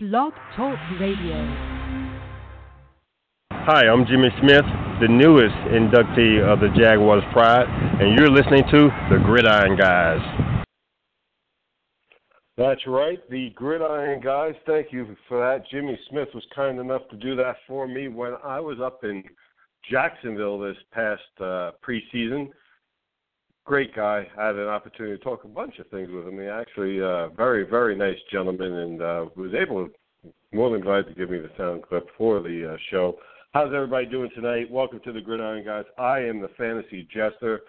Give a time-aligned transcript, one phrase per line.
[0.00, 1.34] Blog Talk Radio.
[3.50, 4.62] Hi, I'm Jimmy Smith,
[5.00, 7.66] the newest inductee of the Jaguars Pride,
[8.00, 10.20] and you're listening to the Gridiron Guys.
[12.56, 14.54] That's right, the Gridiron Guys.
[14.68, 15.68] Thank you for that.
[15.68, 19.24] Jimmy Smith was kind enough to do that for me when I was up in
[19.90, 22.50] Jacksonville this past uh, preseason.
[23.68, 24.26] Great guy.
[24.38, 26.40] I had an opportunity to talk a bunch of things with him.
[26.40, 29.92] He actually, uh, very, very nice gentleman, and uh, was able to
[30.54, 33.18] more than glad to give me the sound clip for the uh, show.
[33.52, 34.70] How's everybody doing tonight?
[34.70, 35.84] Welcome to the Gridiron Guys.
[35.98, 37.60] I am the Fantasy Jester.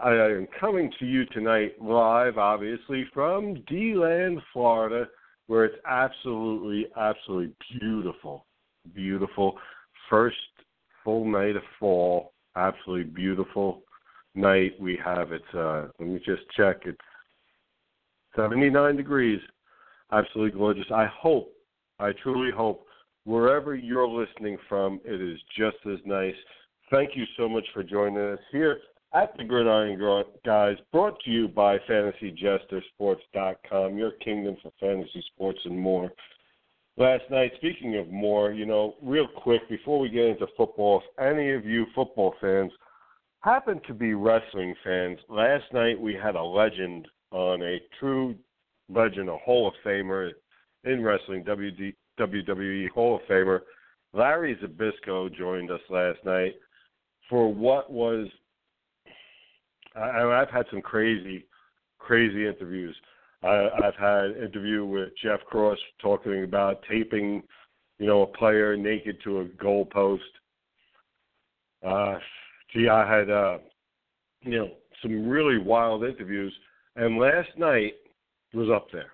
[0.00, 5.08] I am coming to you tonight live, obviously, from DeLand, Florida,
[5.48, 8.46] where it's absolutely, absolutely beautiful.
[8.94, 9.58] Beautiful.
[10.08, 10.36] First
[11.02, 12.34] full night of fall.
[12.54, 13.82] Absolutely beautiful
[14.34, 15.32] night we have.
[15.32, 16.78] It's, uh, let me just check.
[16.84, 16.98] It's
[18.36, 19.40] 79 degrees.
[20.12, 20.86] Absolutely gorgeous.
[20.94, 21.52] I hope
[21.98, 22.86] I truly hope
[23.24, 26.34] wherever you're listening from, it is just as nice.
[26.90, 28.78] Thank you so much for joining us here
[29.12, 29.98] at the Gridiron
[30.44, 36.12] Guys, brought to you by FantasyJesterSports.com, your kingdom for fantasy sports and more.
[36.96, 41.04] Last night, speaking of more, you know, real quick before we get into football, if
[41.22, 42.70] any of you football fans
[43.40, 48.34] happen to be wrestling fans, last night we had a legend on a true
[48.88, 50.30] legend, a Hall of Famer
[50.84, 53.60] in wrestling, WWE Hall of Famer
[54.12, 56.54] Larry Zbyszko joined us last night
[57.28, 58.28] for what was.
[59.94, 61.46] I, I've had some crazy,
[61.98, 62.96] crazy interviews.
[63.42, 67.42] I, I've had an interview with Jeff Cross talking about taping,
[67.98, 70.18] you know, a player naked to a goalpost.
[71.86, 72.18] Uh,
[72.72, 73.58] gee, I had, uh,
[74.42, 74.70] you know,
[75.02, 76.52] some really wild interviews,
[76.96, 77.94] and last night
[78.52, 79.12] was up there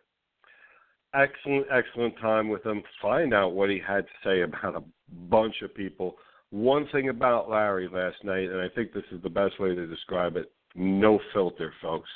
[1.17, 2.83] excellent, excellent time with him.
[3.01, 4.83] Find out what he had to say about a
[5.29, 6.17] bunch of people.
[6.51, 9.87] One thing about Larry last night, and I think this is the best way to
[9.87, 12.09] describe it no filter, folks.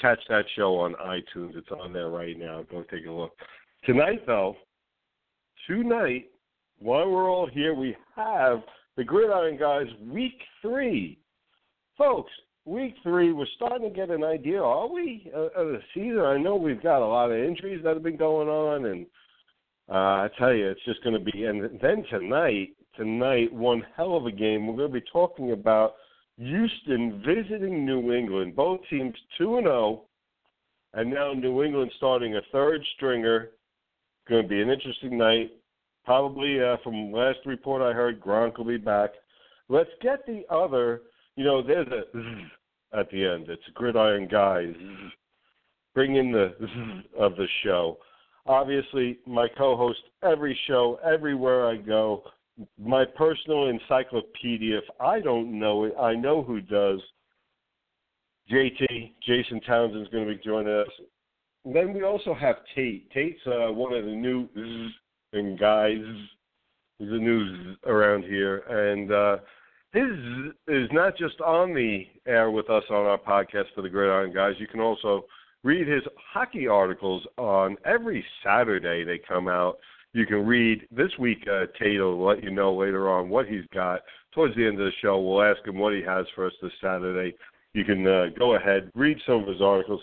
[0.00, 1.56] Catch that show on iTunes.
[1.56, 2.64] It's on there right now.
[2.70, 3.32] Go take a look.
[3.84, 4.56] Tonight, though,
[5.66, 6.26] tonight,
[6.78, 8.62] while we're all here, we have
[8.98, 11.16] the Gridiron Guys Week 3.
[11.96, 12.32] Folks,
[12.64, 16.18] week three, we're starting to get an idea, are we, uh, of the season?
[16.18, 19.06] I know we've got a lot of injuries that have been going on, and
[19.88, 19.92] uh,
[20.24, 21.44] I tell you, it's just going to be.
[21.44, 24.66] And then tonight, tonight, one hell of a game.
[24.66, 25.94] We're going to be talking about
[26.36, 28.56] Houston visiting New England.
[28.56, 30.04] Both teams two and zero, oh,
[30.94, 33.50] and now New England starting a third stringer.
[34.28, 35.52] Going to be an interesting night.
[36.08, 39.10] Probably uh, from last report I heard, Gronk will be back.
[39.68, 41.02] Let's get the other.
[41.36, 43.50] You know, there's a at the end.
[43.50, 44.72] It's Gridiron Guys.
[45.94, 46.54] Bring in the
[47.18, 47.98] of the show.
[48.46, 52.22] Obviously, my co-host every show, everywhere I go.
[52.82, 54.78] My personal encyclopedia.
[54.78, 57.00] If I don't know it, I know who does.
[58.50, 60.88] JT Jason Townsend's going to be joining us.
[61.66, 63.10] Then we also have Tate.
[63.10, 64.48] Tate's uh, one of the new
[65.32, 65.96] and guys.
[66.98, 69.36] He's a new around here, and uh,
[69.92, 74.32] his is not just on the air with us on our podcast for the Gridiron
[74.32, 74.54] Guys.
[74.58, 75.24] You can also
[75.62, 76.02] read his
[76.32, 79.04] hockey articles on every Saturday.
[79.04, 79.78] They come out.
[80.12, 81.46] You can read this week.
[81.50, 84.00] Uh, Tate will let you know later on what he's got.
[84.34, 86.72] Towards the end of the show, we'll ask him what he has for us this
[86.82, 87.36] Saturday.
[87.74, 90.00] You can uh, go ahead, read some of his articles.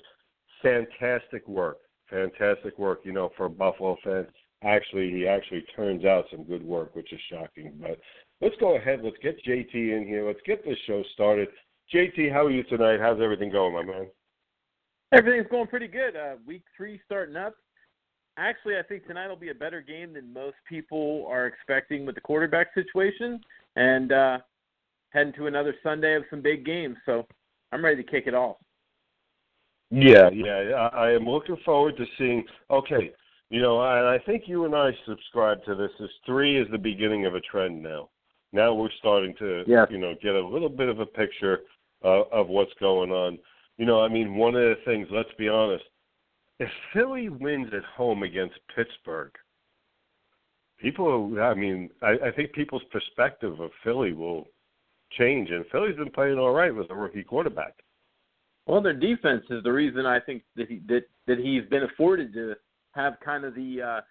[0.62, 1.78] Fantastic work,
[2.10, 3.02] fantastic work.
[3.04, 4.28] You know, for Buffalo fan,
[4.64, 7.74] actually, he actually turns out some good work, which is shocking.
[7.80, 8.00] But
[8.42, 9.00] let's go ahead.
[9.04, 10.26] Let's get JT in here.
[10.26, 11.50] Let's get this show started.
[11.94, 13.00] JT, how are you tonight?
[13.00, 14.08] How's everything going, my man?
[15.12, 16.16] Everything's going pretty good.
[16.16, 17.54] Uh, week three starting up.
[18.38, 22.16] Actually, I think tonight will be a better game than most people are expecting with
[22.16, 23.40] the quarterback situation,
[23.78, 24.38] and uh,
[25.12, 26.98] heading to another Sunday of some big games.
[27.06, 27.26] So
[27.72, 28.58] I'm ready to kick it off.
[29.92, 32.44] Yeah, yeah, I am looking forward to seeing.
[32.70, 33.12] Okay,
[33.50, 35.92] you know, and I think you and I subscribe to this.
[36.00, 38.10] This three is the beginning of a trend now
[38.56, 39.86] now we're starting to yeah.
[39.90, 41.60] you know get a little bit of a picture
[42.04, 43.38] uh, of what's going on.
[43.78, 45.08] You know, I mean, one of the things.
[45.12, 45.84] Let's be honest.
[46.60, 49.32] If Philly wins at home against Pittsburgh,
[50.80, 51.38] people.
[51.40, 54.46] I mean, I, I think people's perspective of Philly will
[55.18, 55.50] change.
[55.52, 57.74] And Philly's been playing all right with a rookie quarterback.
[58.66, 62.34] Well, their defense is the reason I think that he that that he's been afforded
[62.34, 62.56] to
[62.96, 64.02] have kind of the uh,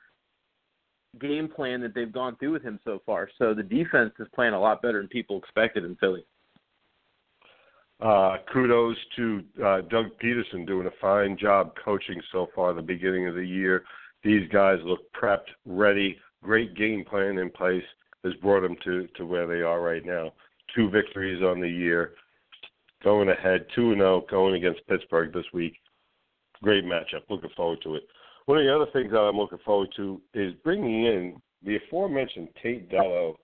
[1.20, 3.28] game plan that they've gone through with him so far.
[3.38, 6.24] So the defense is playing a lot better than people expected in Philly.
[8.00, 13.28] Uh, kudos to uh, Doug Pederson doing a fine job coaching so far the beginning
[13.28, 13.84] of the year.
[14.24, 17.84] these guys look prepped, ready, great game plan in place
[18.24, 20.32] has brought them to to where they are right now.
[20.74, 22.12] Two victories on the year,
[23.04, 25.74] going ahead, two and zero, going against Pittsburgh this week.
[26.62, 27.22] Great matchup.
[27.28, 28.02] Looking forward to it.
[28.46, 32.48] One of the other things that I'm looking forward to is bringing in the aforementioned
[32.62, 33.36] Tate Dellow,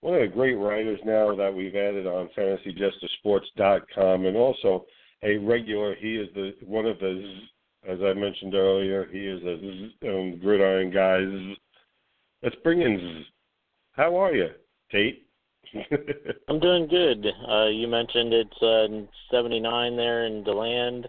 [0.00, 4.86] one of the great writers now that we've added on FantasyJesterSports.com, and also
[5.22, 5.94] a regular.
[5.94, 7.38] He is the one of the,
[7.86, 11.20] as I mentioned earlier, he is a um, gridiron guy.
[12.42, 13.24] Let's bring in.
[13.92, 14.48] How are you,
[14.90, 15.26] Tate?
[16.48, 17.24] I'm doing good.
[17.48, 18.88] Uh, you mentioned it's uh,
[19.30, 21.06] 79 there in DeLand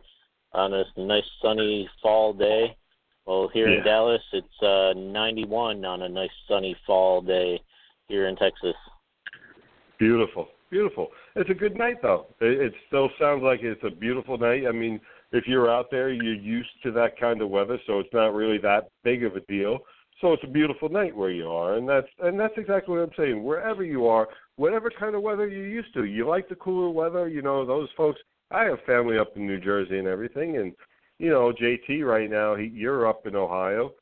[0.53, 2.75] on a nice sunny fall day.
[3.25, 3.77] Well, here yeah.
[3.77, 7.61] in Dallas, it's uh, 91 on a nice sunny fall day
[8.07, 8.75] here in Texas.
[9.99, 11.09] Beautiful, beautiful.
[11.35, 12.27] It's a good night though.
[12.39, 14.63] It, it still sounds like it's a beautiful night.
[14.67, 14.99] I mean,
[15.31, 18.57] if you're out there, you're used to that kind of weather, so it's not really
[18.59, 19.79] that big of a deal.
[20.19, 23.15] So it's a beautiful night where you are, and that's and that's exactly what I'm
[23.17, 23.43] saying.
[23.43, 27.27] Wherever you are, whatever kind of weather you're used to, you like the cooler weather.
[27.27, 28.19] You know, those folks.
[28.51, 30.73] I have family up in New Jersey and everything, and
[31.21, 33.93] you know, JT right now, he, you're up in Ohio.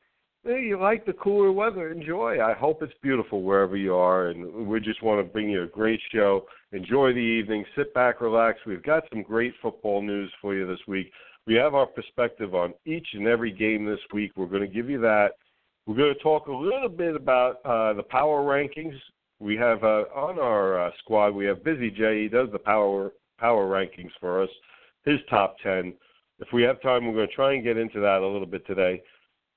[0.42, 1.90] Hey, you like the cooler weather.
[1.90, 2.42] Enjoy.
[2.42, 5.66] I hope it's beautiful wherever you are, and we just want to bring you a
[5.66, 6.46] great show.
[6.72, 7.62] Enjoy the evening.
[7.76, 8.58] Sit back, relax.
[8.64, 11.12] We've got some great football news for you this week.
[11.46, 14.32] We have our perspective on each and every game this week.
[14.34, 15.32] We're going to give you that.
[15.86, 18.98] We're going to talk a little bit about uh, the power rankings.
[19.40, 21.34] We have uh, on our uh, squad.
[21.34, 22.22] We have Busy Jay.
[22.22, 24.50] He does the power power rankings for us.
[25.04, 25.92] His top ten.
[26.40, 28.66] If we have time, we're going to try and get into that a little bit
[28.66, 29.02] today.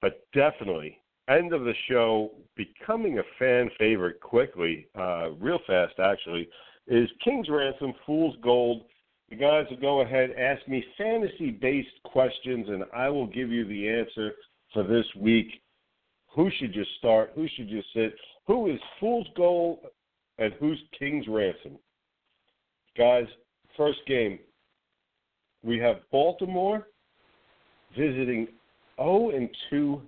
[0.01, 0.99] But definitely,
[1.29, 6.49] end of the show, becoming a fan favorite quickly, uh, real fast actually,
[6.87, 8.83] is King's Ransom, Fool's Gold.
[9.29, 13.65] The guys will go ahead, ask me fantasy based questions, and I will give you
[13.65, 14.33] the answer
[14.73, 15.47] for this week.
[16.35, 17.31] Who should you start?
[17.35, 18.13] Who should you sit?
[18.45, 19.79] Who is Fool's Gold
[20.37, 21.77] and who's King's Ransom?
[22.97, 23.25] Guys,
[23.77, 24.39] first game,
[25.63, 26.87] we have Baltimore
[27.97, 28.47] visiting
[28.97, 30.01] 0 and 2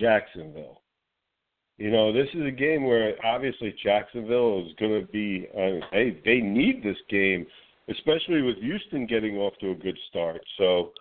[0.00, 0.82] Jacksonville.
[1.78, 5.46] You know, this is a game where obviously Jacksonville is going to be.
[5.54, 7.46] Uh, hey, they need this game,
[7.90, 10.40] especially with Houston getting off to a good start.
[10.56, 10.92] So,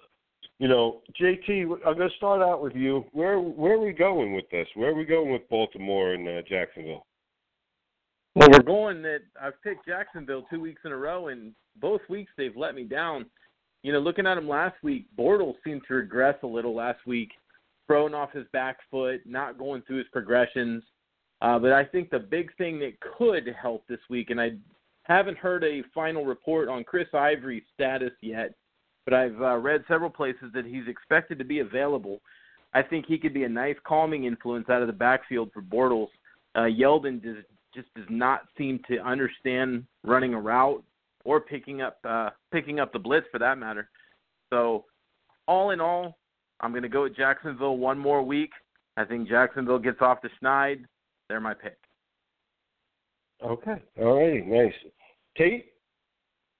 [0.59, 3.05] you know, JT, I'm going to start out with you.
[3.13, 4.67] Where where are we going with this?
[4.75, 7.05] Where are we going with Baltimore and uh, Jacksonville?
[8.35, 12.33] Well, we're going that I've picked Jacksonville two weeks in a row, and both weeks
[12.37, 13.27] they've let me down.
[13.85, 17.29] You know, looking at him last week, Bortles seemed to regress a little last week,
[17.85, 20.81] throwing off his back foot, not going through his progressions.
[21.43, 24.53] Uh, but I think the big thing that could help this week, and I
[25.03, 28.55] haven't heard a final report on Chris Ivory's status yet,
[29.05, 32.21] but I've uh, read several places that he's expected to be available.
[32.73, 36.09] I think he could be a nice calming influence out of the backfield for Bortles.
[36.55, 40.83] Uh, Yeldon just just does not seem to understand running a route
[41.25, 43.89] or picking up uh, picking up the blitz for that matter.
[44.53, 44.85] So,
[45.47, 46.17] all in all,
[46.61, 48.51] I'm going to go with Jacksonville one more week.
[48.95, 50.85] I think Jacksonville gets off the schneid.
[51.27, 51.77] They're my pick.
[53.43, 53.81] Okay.
[53.99, 54.41] All righty.
[54.45, 54.73] Nice.
[55.37, 55.65] Tate,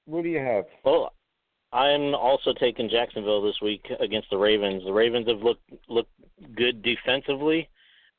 [0.05, 0.65] what do you have?
[0.83, 1.13] Well,
[1.71, 4.83] I'm also taking Jacksonville this week against the Ravens.
[4.83, 6.11] The Ravens have looked looked
[6.55, 7.69] good defensively,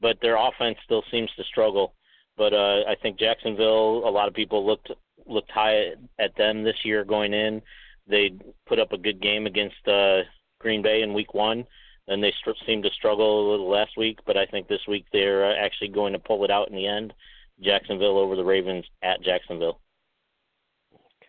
[0.01, 1.95] but their offense still seems to struggle.
[2.37, 4.09] But uh, I think Jacksonville.
[4.09, 4.91] A lot of people looked
[5.27, 7.63] looked high at them this year going in.
[8.09, 8.33] They
[8.67, 10.21] put up a good game against uh,
[10.61, 11.65] Green Bay in Week One,
[12.09, 14.19] and they st- seemed to struggle a little last week.
[14.27, 16.87] But I think this week they're uh, actually going to pull it out in the
[16.87, 17.13] end.
[17.63, 19.81] Jacksonville over the Ravens at Jacksonville.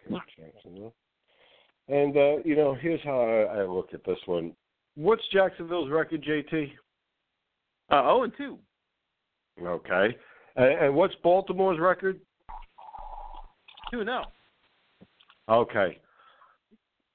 [0.10, 0.94] Jacksonville.
[1.88, 4.54] And uh, you know, here's how I, I look at this one.
[4.96, 6.72] What's Jacksonville's record, JT?
[7.90, 8.58] Uh, oh and two.
[9.62, 10.16] Okay.
[10.56, 12.20] And, and what's Baltimore's record?
[13.92, 14.26] Two and zero.
[15.50, 16.00] Okay.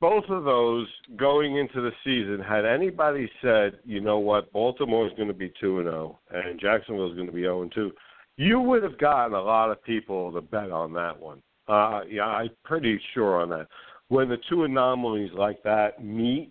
[0.01, 5.13] Both of those going into the season, had anybody said, you know what, Baltimore is
[5.17, 7.93] going to be two and zero, and Jacksonville is going to be zero and two,
[8.37, 11.43] you would have gotten a lot of people to bet on that one.
[11.69, 13.69] Uh, yeah, I'm pretty sure on that.
[14.09, 16.51] When the two anomalies like that meet,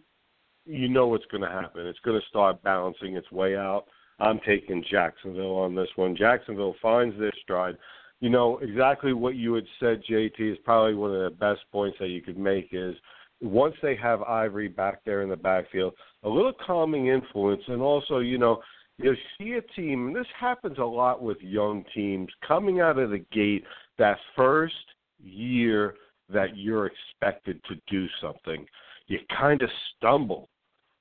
[0.66, 1.86] you know what's going to happen.
[1.86, 3.86] It's going to start balancing its way out.
[4.20, 6.16] I'm taking Jacksonville on this one.
[6.16, 7.76] Jacksonville finds their stride
[8.22, 11.98] you know exactly what you had said, JT, is probably one of the best points
[12.00, 12.96] that you could make is
[13.42, 18.20] once they have Ivory back there in the backfield, a little calming influence, and also,
[18.20, 18.62] you know,
[18.98, 23.10] you see a team, and this happens a lot with young teams, coming out of
[23.10, 23.64] the gate
[23.98, 24.76] that first
[25.20, 25.96] year
[26.32, 28.66] that you're expected to do something,
[29.08, 30.48] you kind of stumble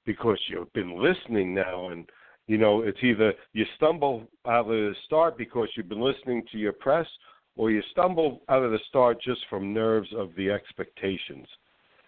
[0.06, 2.08] because you've been listening now and
[2.50, 6.59] You know, it's either you stumble out of the start because you've been listening to
[6.59, 7.07] your press,
[7.54, 11.47] or you stumble out of the start just from nerves of the expectations.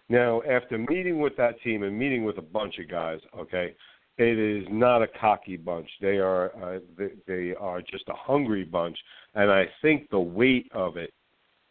[0.09, 3.73] Now, after meeting with that team and meeting with a bunch of guys, okay,
[4.17, 5.87] it is not a cocky bunch.
[6.01, 8.97] They are uh, they, they are just a hungry bunch,
[9.35, 11.13] and I think the weight of it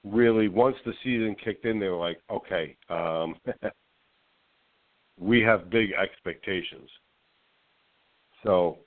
[0.03, 3.35] really once the season kicked in, they were like, okay, um,
[5.21, 6.89] we have big expectations.
[8.43, 8.79] So,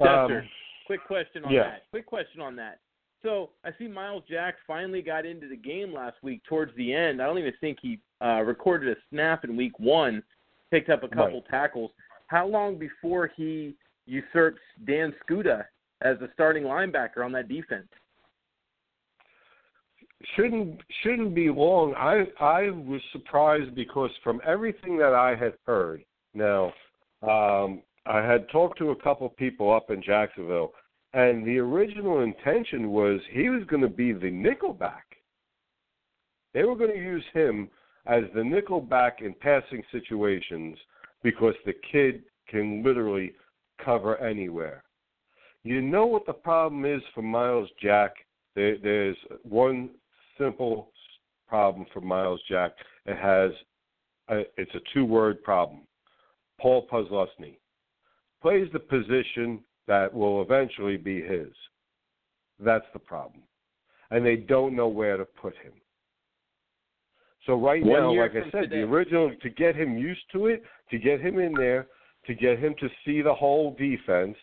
[0.00, 0.48] Jester, um,
[0.86, 1.62] quick question on yeah.
[1.62, 1.82] that.
[1.90, 2.80] Quick question on that.
[3.22, 7.22] So I see Myles Jack finally got into the game last week towards the end.
[7.22, 10.22] I don't even think he uh, recorded a snap in week one,
[10.70, 11.48] picked up a couple Right.
[11.48, 11.92] tackles.
[12.26, 15.64] How long before he usurps Dan Skuta
[16.00, 17.88] as the starting linebacker on that defense?
[20.36, 21.94] shouldn't shouldn't be long.
[21.94, 26.04] I I was surprised because from everything that I had heard,
[26.34, 26.72] now
[27.22, 30.72] um, I had talked to a couple people up in Jacksonville,
[31.12, 35.02] and the original intention was he was going to be the nickelback.
[36.52, 37.70] They were going to use him
[38.06, 40.76] as the nickelback in passing situations
[41.22, 43.32] because the kid can literally
[43.82, 44.82] cover anywhere.
[45.62, 48.14] You know what the problem is for Myles Jack?
[48.56, 49.90] There, there's one
[50.36, 50.90] simple
[51.48, 52.72] problem for Myles Jack.
[53.06, 53.52] It has
[54.28, 55.82] a, it's a two-word problem.
[56.60, 57.56] Paul Posluszny
[58.42, 61.48] plays the position that will eventually be his.
[62.58, 63.42] That's the problem,
[64.10, 65.72] and they don't know where to put him.
[67.46, 68.76] So right One now, like I said, today.
[68.76, 71.88] the original to get him used to it, to get him in there,
[72.26, 74.36] to get him to see the whole defense.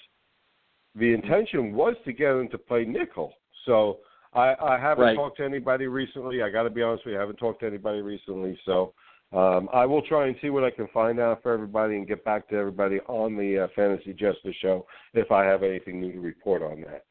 [0.96, 3.34] The intention was to get him to play nickel.
[3.66, 4.00] So
[4.34, 5.16] I, I haven't Right.
[5.16, 6.42] talked to anybody recently.
[6.42, 8.60] I got to be honest with you, I haven't talked to anybody recently.
[8.66, 8.94] So
[9.32, 12.26] um, I will try and see what I can find out for everybody and get
[12.26, 16.20] back to everybody on the uh, Fantasy Jester Show if I have anything new to
[16.20, 17.06] report on that.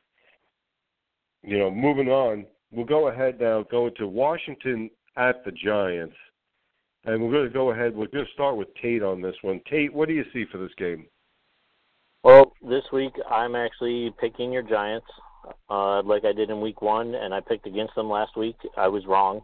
[1.43, 6.17] You know, moving on, we'll go ahead now, go to Washington at the Giants.
[7.05, 7.95] And we're going to go ahead.
[7.95, 9.61] We're going to start with Tate on this one.
[9.71, 11.07] Tate, what do you see for this game?
[12.25, 15.07] Well, this week I'm actually picking your Giants,
[15.71, 18.57] uh, like I did in Week One, and I picked against them last week.
[18.77, 19.43] I was wrong,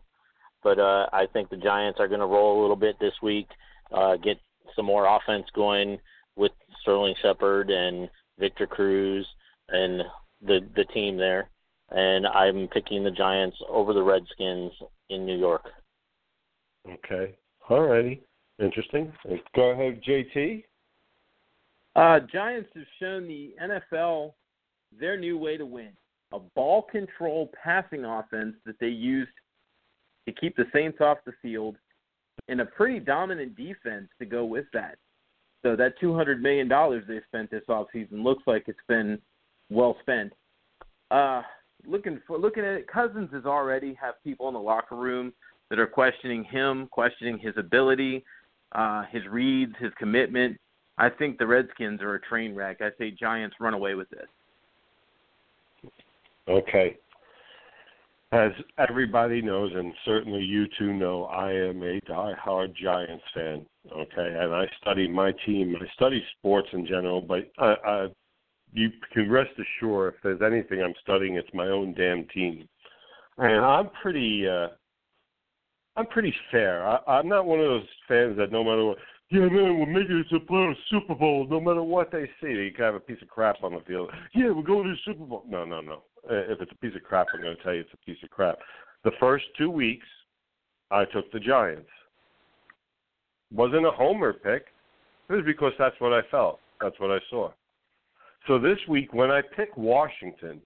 [0.64, 3.46] but uh, I think the Giants are going to roll a little bit this week,
[3.92, 4.38] uh, get
[4.74, 5.98] some more offense going
[6.34, 9.26] with Sterling Shepard and Victor Cruz
[9.68, 10.02] and
[10.44, 11.50] the the team there.
[11.90, 14.72] And I'm picking the Giants over the Redskins
[15.10, 15.66] in New York.
[16.88, 17.36] Okay.
[17.68, 18.22] All righty.
[18.58, 19.12] Interesting.
[19.54, 20.64] Go ahead, JT.
[21.94, 24.32] Uh, Giants have shown the NFL
[24.98, 25.90] their new way to win
[26.32, 29.30] a ball control passing offense that they used
[30.26, 31.76] to keep the Saints off the field
[32.48, 34.96] and a pretty dominant defense to go with that.
[35.62, 36.68] So that $200 million
[37.08, 39.18] they spent this offseason looks like it's been
[39.70, 40.32] well spent.
[41.10, 41.42] Uh,
[41.86, 45.32] looking for looking at it, Cousins has already have people in the locker room
[45.70, 48.24] that are questioning him, questioning his ability,
[48.72, 50.58] uh, his reads, his commitment.
[50.98, 52.80] I think the Redskins are a train wreck.
[52.80, 54.26] I say Giants run away with this.
[56.48, 56.96] Okay.
[58.34, 63.64] As everybody knows, and certainly you two know, I am a die-hard Giants fan.
[63.92, 65.76] Okay, and I study my team.
[65.80, 68.06] I study sports in general, but I, I,
[68.72, 72.68] you can rest assured, if there's anything I'm studying, it's my own damn team.
[73.38, 74.68] And I'm pretty, uh,
[75.94, 76.84] I'm pretty fair.
[76.84, 78.98] I, I'm not one of those fans that no matter what,
[79.30, 81.46] yeah, man, we're making it to play a Super Bowl.
[81.48, 84.10] No matter what they say, they can have a piece of crap on the field.
[84.34, 85.44] Yeah, we're going to the Super Bowl.
[85.48, 86.02] No, no, no.
[86.30, 88.22] Uh, If it's a piece of crap, I'm going to tell you it's a piece
[88.22, 88.58] of crap.
[89.04, 90.06] The first two weeks,
[90.90, 91.88] I took the Giants.
[93.52, 94.66] Wasn't a homer pick.
[95.28, 96.60] It was because that's what I felt.
[96.80, 97.50] That's what I saw.
[98.46, 100.60] So this week, when I pick Washington,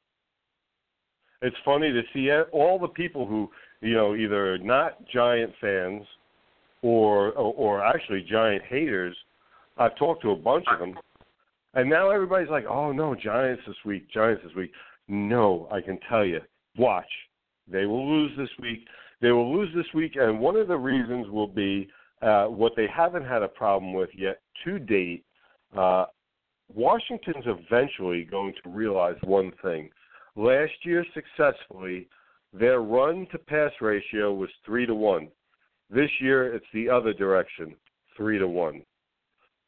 [1.42, 3.48] it's funny to see all the people who,
[3.80, 6.02] you know, either not Giant fans
[6.82, 9.16] or or, or actually Giant haters.
[9.76, 10.98] I've talked to a bunch of them,
[11.74, 14.72] and now everybody's like, "Oh no, Giants this week, Giants this week."
[15.08, 16.40] No, I can tell you,
[16.76, 17.08] watch.
[17.70, 18.86] They will lose this week.
[19.20, 21.88] They will lose this week, and one of the reasons will be
[22.22, 25.24] uh, what they haven't had a problem with yet to date.
[25.76, 26.06] Uh,
[26.72, 29.90] Washington's eventually going to realize one thing.
[30.36, 32.08] Last year, successfully,
[32.52, 35.28] their run to pass ratio was three to one.
[35.90, 37.74] This year, it's the other direction,
[38.16, 38.82] three to one.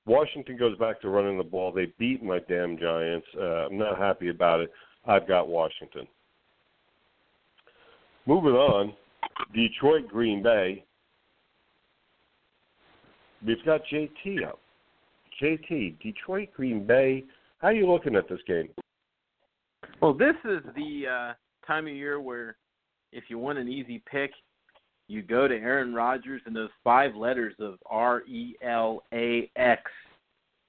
[0.06, 1.73] Washington goes back to running the ball.
[1.73, 3.26] They beat my damn Giants.
[3.37, 4.70] Uh, I'm not happy about it.
[5.07, 6.07] I've got Washington.
[8.26, 8.92] Moving on,
[9.54, 10.85] Detroit, Green Bay.
[13.45, 14.61] We've got JT up.
[15.42, 17.25] JT, Detroit, Green Bay.
[17.59, 18.69] How are you looking at this game?
[20.00, 22.57] Well, this is the uh, time of year where
[23.12, 24.33] if you want an easy pick,
[25.09, 29.83] you go to Aaron Rodgers and those five letters of R E L A X.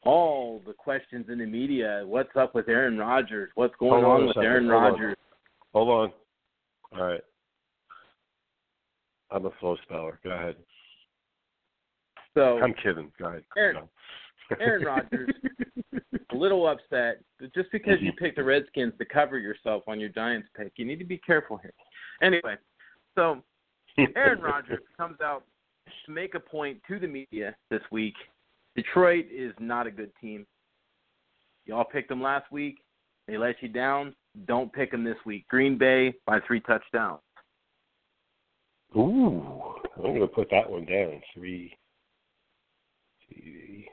[0.04, 2.04] All the questions in the media.
[2.06, 3.52] What's up with Aaron Rodgers?
[3.56, 4.38] What's going on on with.
[4.38, 4.68] Aaron.
[4.68, 5.16] Rodgers?
[5.74, 6.12] Hold on.
[7.00, 7.22] All right.
[9.30, 10.20] I'm a slow speller.
[10.24, 10.56] Go ahead.
[12.34, 13.12] So I'm kidding.
[13.20, 13.44] Go ahead.
[13.58, 13.90] Aaron-.
[14.60, 15.30] Aaron Rodgers.
[16.32, 18.18] a little upset but just because you mhm.
[18.18, 20.74] picked the Redskins to cover yourself on your Giants pick.
[20.76, 21.74] You need to be careful here.
[22.22, 22.56] Anyway,
[23.16, 23.42] so
[24.16, 25.44] Aaron Rodgers comes out
[26.06, 28.14] to make a point to the media this week.
[28.76, 30.46] Detroit is not a good team.
[31.66, 32.80] Y'all picked them last week.
[33.28, 34.16] They let you down.
[34.46, 35.48] Don't pick them this week.
[35.48, 37.22] Green Bay by three touchdowns.
[38.96, 39.44] Ooh,
[39.98, 41.22] I'm going to put that one down.
[41.34, 41.74] Three.
[43.28, 43.88] three.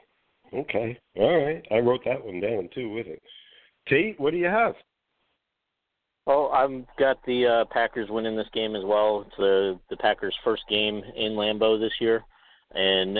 [0.53, 0.97] Okay.
[1.17, 1.65] All right.
[1.71, 3.21] I wrote that one down too with it.
[3.87, 4.75] Tate, what do you have?
[6.27, 9.25] Oh, I've got the uh, Packers winning this game as well.
[9.25, 12.23] It's the the Packers' first game in Lambeau this year,
[12.73, 13.19] and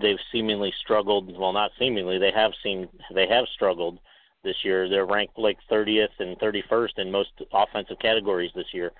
[0.00, 1.36] they've seemingly struggled.
[1.36, 3.98] Well, not seemingly, they have seen they have struggled
[4.44, 4.88] this year.
[4.88, 8.92] They're ranked like 30th and 31st in most offensive categories this year.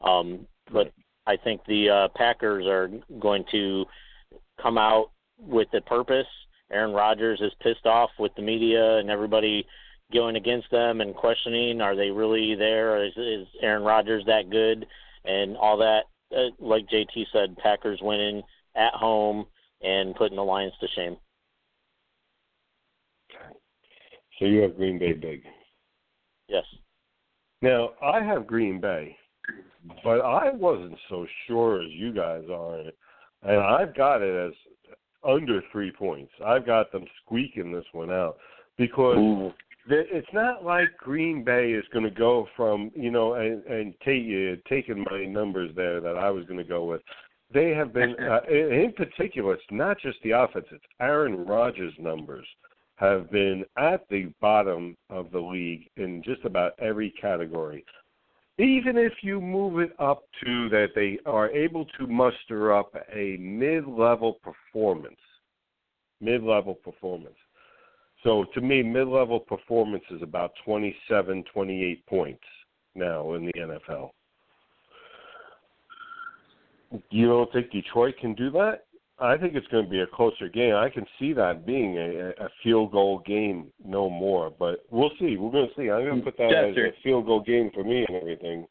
[0.00, 0.92] Um, but
[1.26, 3.86] I think the uh, Packers are going to
[4.60, 6.26] come out with a purpose.
[6.70, 9.66] Aaron Rodgers is pissed off with the media and everybody
[10.12, 13.04] going against them and questioning are they really there?
[13.04, 14.86] Is, is Aaron Rodgers that good?
[15.24, 16.04] And all that.
[16.34, 18.42] Uh, like JT said, Packers winning
[18.76, 19.46] at home
[19.82, 21.16] and putting the Lions to shame.
[24.38, 25.42] So you have Green Bay big.
[26.48, 26.64] Yes.
[27.62, 29.16] Now I have Green Bay,
[30.02, 32.80] but I wasn't so sure as you guys are,
[33.42, 34.52] and I've got it as
[35.26, 36.32] under three points.
[36.44, 38.36] I've got them squeaking this one out
[38.76, 39.52] because
[39.86, 44.24] it's not like Green Bay is going to go from you know and and take
[44.24, 47.02] you uh, taking my numbers there that I was going to go with.
[47.54, 52.46] They have been, uh, in particular, it's not just the offense; it's Aaron Rodgers' numbers
[52.96, 57.84] have been at the bottom of the league in just about every category.
[58.58, 63.36] Even if you move it up to that they are able to muster up a
[63.40, 65.18] mid-level performance,
[66.20, 67.34] mid-level performance.
[68.22, 72.44] So to me, mid-level performance is about 27, 28 points
[72.94, 74.10] now in the NFL.
[77.10, 78.84] You don't think Detroit can do that?
[79.18, 80.74] I think it's going to be a closer game.
[80.74, 84.50] I can see that being a, a field goal game, no more.
[84.50, 85.36] But we'll see.
[85.36, 85.90] We're going to see.
[85.90, 88.66] I'm going to put that as a field goal game for me and everything.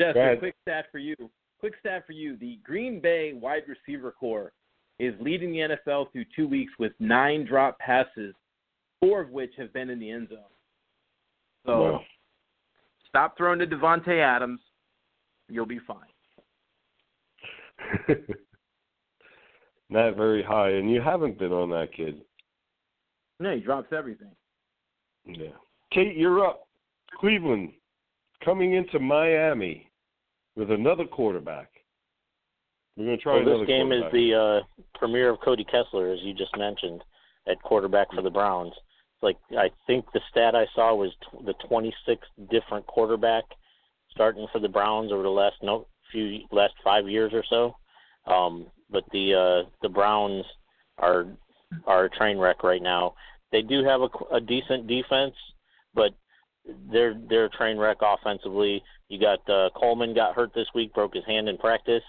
[0.00, 1.16] Just a quick stat for you.
[1.60, 2.36] Quick stat for you.
[2.36, 4.52] The Green Bay wide receiver corps
[4.98, 8.34] is leading the NFL through two weeks with nine drop passes,
[9.00, 10.38] four of which have been in the end zone.
[11.66, 12.04] So Wow.
[13.08, 14.60] stop throwing to Davante Adams.
[15.48, 16.06] You'll be fine.
[19.90, 22.20] Not very high, and you haven't been on that kid.
[23.40, 24.32] No, he drops everything.
[25.26, 25.52] Yeah.
[25.92, 26.66] Kate, you're up.
[27.18, 27.72] Cleveland
[28.44, 29.90] coming into Miami
[30.56, 31.70] with another quarterback.
[32.96, 36.10] We're going to try Well, another this game is the uh, premiere of Cody Kessler,
[36.12, 37.02] as you just mentioned,
[37.46, 38.72] at quarterback for the Browns.
[38.76, 43.44] It's like I think the stat I saw was t- the 26th different quarterback
[44.10, 47.76] starting for the Browns over the last no few last five years or so.
[48.32, 50.44] Um, but the uh, the Browns
[50.98, 51.26] are
[51.86, 53.14] are a train wreck right now.
[53.52, 55.34] They do have a, a decent defense,
[55.94, 56.12] but
[56.92, 58.82] they're they're a train wreck offensively.
[59.08, 62.02] You got uh, Coleman got hurt this week, broke his hand in practice,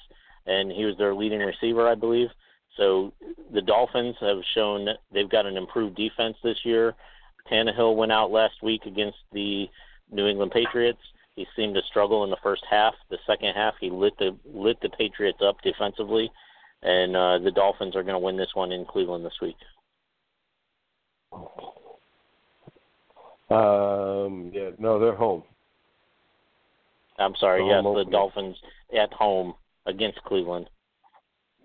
[0.45, 2.29] and he was their leading receiver, I believe.
[2.77, 3.13] So
[3.53, 6.93] the Dolphins have shown they've got an improved defense this year.
[7.51, 9.67] Tannehill went out last week against the
[10.11, 10.99] New England Patriots.
[11.39, 12.93] He seemed to struggle in the first half.
[13.09, 16.29] The second half, he lit the lit the Patriots up defensively,
[16.83, 19.55] and uh, the Dolphins are going to win this one in Cleveland this week.
[23.49, 25.43] Um, yeah, no, they're home.
[27.17, 28.11] I'm sorry, The yes, the opener.
[28.11, 28.57] Dolphins
[29.01, 29.53] at home
[29.85, 30.69] against Cleveland.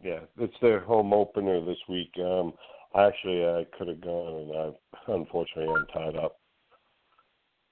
[0.04, 2.12] Yeah, it's their home opener this week.
[2.20, 2.52] Um,
[2.94, 6.36] I actually, I could have gone, and I unfortunately I'm tied up.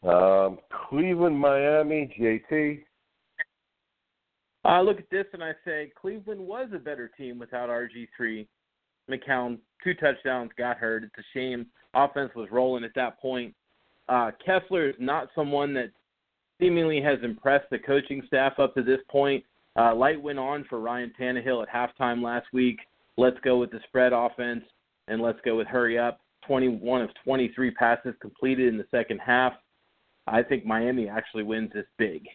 [0.03, 2.83] Um, Cleveland, Miami, JT.
[4.65, 8.47] I look at this and I say Cleveland was a better team without RG3.
[9.11, 11.03] McCown, two touchdowns, got hurt.
[11.05, 11.67] It's a shame.
[11.95, 13.55] Offense was rolling at that point.
[14.09, 15.91] Uh, Kessler is not someone that
[16.61, 19.45] seemingly has impressed the coaching staff up to this point.
[19.77, 22.79] Uh, light went on for Ryan Tannehill at halftime last week.
[23.17, 24.65] Let's go with the spread offense
[25.09, 26.21] and let's go with hurry up.
[26.47, 29.55] 21 of 23 passes completed in the second half.
[30.27, 32.27] I think Miami actually wins this big.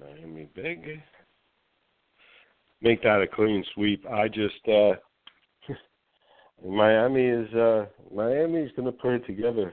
[0.00, 1.00] Miami big.
[2.82, 4.04] Make that a clean sweep.
[4.06, 4.94] I just uh
[6.66, 9.72] Miami is uh going to put it together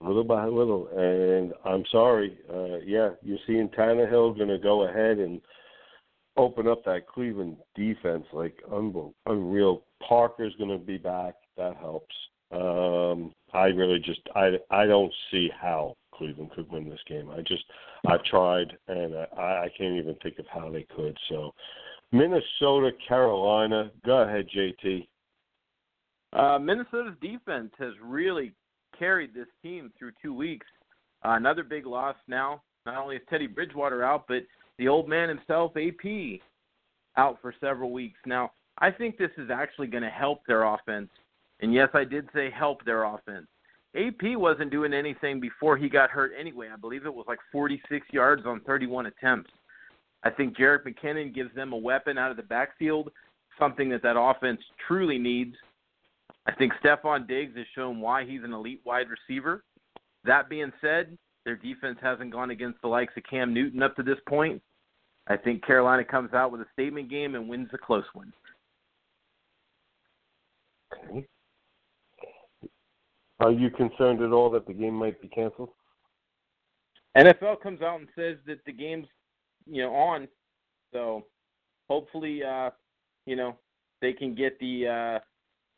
[0.00, 2.38] little by little, and I'm sorry.
[2.52, 5.40] Uh Yeah, you're seeing Tannehill going to go ahead and
[6.36, 8.56] open up that Cleveland defense like
[9.26, 9.82] unreal.
[10.06, 11.34] Parker's going to be back.
[11.56, 12.14] That helps.
[12.50, 17.30] Um I really just I I don't see how Cleveland could win this game.
[17.30, 17.64] I just
[18.06, 21.16] I've tried and I I can't even think of how they could.
[21.28, 21.52] So
[22.12, 23.90] Minnesota, Carolina.
[24.06, 25.08] Go ahead, JT.
[26.32, 28.52] Uh, Minnesota's defense has really
[28.96, 30.66] carried this team through two weeks.
[31.24, 32.62] Uh, another big loss now.
[32.86, 34.42] Not only is Teddy Bridgewater out, but
[34.78, 36.40] the old man himself, AP,
[37.16, 38.18] out for several weeks.
[38.26, 41.08] Now, I think this is actually going to help their offense.
[41.60, 43.46] And yes, I did say help their offense.
[43.96, 46.68] AP wasn't doing anything before he got hurt anyway.
[46.72, 49.50] I believe it was like 46 yards on 31 attempts.
[50.24, 53.10] I think Jerick McKinnon gives them a weapon out of the backfield,
[53.58, 55.54] something that that offense truly needs.
[56.46, 59.62] I think Stefon Diggs has shown why he's an elite wide receiver.
[60.24, 64.02] That being said, their defense hasn't gone against the likes of Cam Newton up to
[64.02, 64.60] this point.
[65.26, 68.32] I think Carolina comes out with a statement game and wins a close one.
[70.92, 71.26] Okay.
[73.40, 75.70] Are you concerned at all that the game might be canceled?
[77.16, 79.06] NFL comes out and says that the game's,
[79.66, 80.28] you know, on.
[80.92, 81.24] So
[81.88, 82.70] hopefully, uh,
[83.26, 83.56] you know,
[84.00, 85.18] they can get the uh,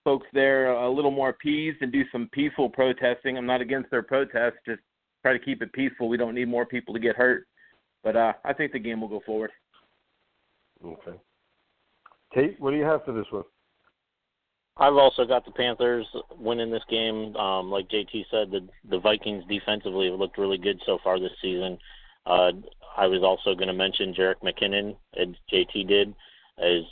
[0.05, 3.37] folks there a little more appeased and do some peaceful protesting.
[3.37, 4.81] I'm not against their protests, just
[5.23, 6.09] try to keep it peaceful.
[6.09, 7.47] We don't need more people to get hurt.
[8.05, 9.51] But uh, I think the game will go forward.
[10.85, 11.19] Okay.
[12.35, 13.45] Tate, what do you have for this one?
[14.79, 16.07] I've also got the Panthers
[16.39, 17.35] winning this game.
[17.37, 21.33] Um, like JT said, the the Vikings defensively have looked really good so far this
[21.41, 21.79] season.
[22.27, 22.53] Uh,
[22.97, 26.15] I was also going to mention Jerick McKinnon, as JT did,
[26.59, 26.83] as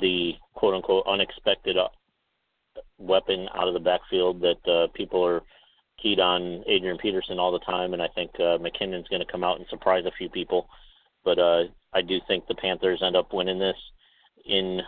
[0.00, 1.88] the quote unquote unexpected uh,
[2.98, 5.42] weapon out of the backfield that uh, people are
[6.02, 9.44] keyed on Adrian Peterson all the time, and I think uh, McKinnon's going to come
[9.44, 10.68] out and surprise a few people.
[11.24, 13.76] But uh, I do think the Panthers end up winning this
[14.46, 14.80] in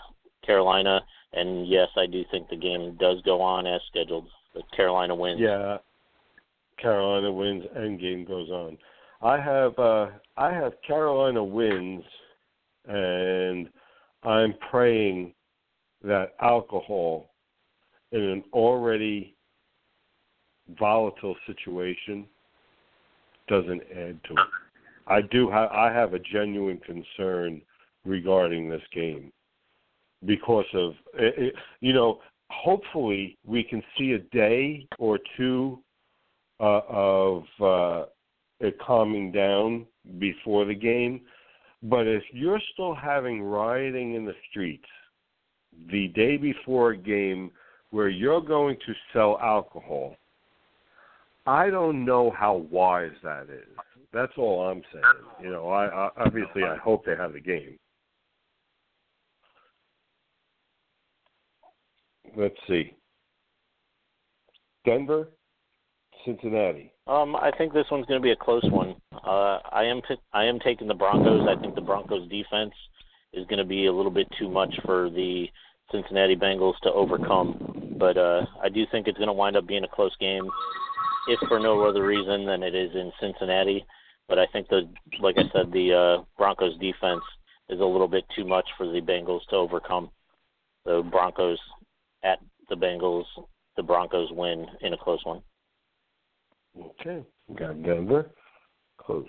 [0.44, 1.00] Carolina,
[1.32, 4.26] and yes, I do think the game does go on as scheduled.
[4.54, 5.40] But Carolina wins.
[5.40, 5.78] Yeah,
[6.78, 8.76] Carolina wins and game goes on.
[9.22, 12.02] I have uh, I have Carolina wins,
[12.86, 13.68] and
[14.24, 15.34] I'm praying
[16.02, 17.30] that alcohol
[18.10, 19.34] in an already
[20.78, 22.26] volatile situation
[23.48, 24.48] doesn't add to it.
[25.06, 27.62] I do have I have a genuine concern
[28.04, 29.32] regarding this game
[30.24, 35.78] because of it, it, you know hopefully we can see a day or two
[36.60, 38.04] uh, of uh,
[38.60, 39.86] it calming down
[40.18, 41.20] before the game
[41.82, 44.86] but if you're still having rioting in the streets
[45.90, 47.50] the day before a game
[47.90, 50.16] where you're going to sell alcohol,
[51.46, 53.66] I don't know how wise that is.
[54.12, 55.04] That's all I'm saying.
[55.42, 57.78] You know, I, I obviously I hope they have the game.
[62.36, 62.96] Let's see.
[64.84, 65.28] Denver,
[66.24, 66.92] Cincinnati.
[67.06, 68.94] Um, I think this one's going to be a close one.
[69.12, 70.00] Uh, I am
[70.32, 71.48] I am taking the Broncos.
[71.48, 72.74] I think the Broncos defense
[73.32, 75.46] is going to be a little bit too much for the
[75.90, 77.96] Cincinnati Bengals to overcome.
[77.98, 80.48] But uh, I do think it's going to wind up being a close game,
[81.28, 83.84] if for no other reason than it is in Cincinnati.
[84.28, 84.88] But I think the,
[85.20, 87.22] like I said, the uh, Broncos defense
[87.68, 90.10] is a little bit too much for the Bengals to overcome.
[90.84, 91.58] The Broncos
[92.24, 93.24] at the Bengals,
[93.76, 95.42] the Broncos win in a close one.
[96.78, 97.22] Okay,
[97.56, 98.30] got Denver
[98.98, 99.26] close.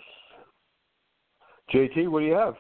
[1.74, 2.56] JT, what do you have?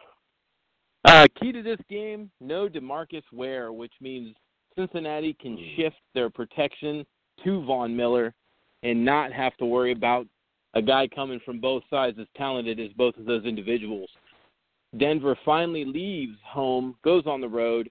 [1.05, 4.35] Uh, key to this game, no Demarcus Ware, which means
[4.77, 5.63] Cincinnati can hmm.
[5.75, 7.05] shift their protection
[7.43, 8.33] to Von Miller
[8.83, 10.27] and not have to worry about
[10.73, 14.09] a guy coming from both sides as talented as both of those individuals.
[14.97, 17.89] Denver finally leaves home, goes on the road.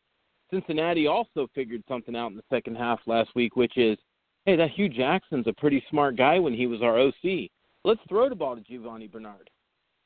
[0.53, 3.97] Cincinnati also figured something out in the second half last week, which is,
[4.45, 7.49] hey, that Hue Jackson's a pretty smart guy when he was our OC.
[7.85, 9.49] Let's throw the ball to Giovani Bernard,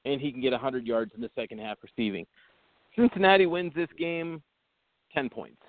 [0.05, 2.25] and he can get 100 yards in the second half receiving.
[2.95, 4.41] Cincinnati wins this game
[5.13, 5.61] 10 points.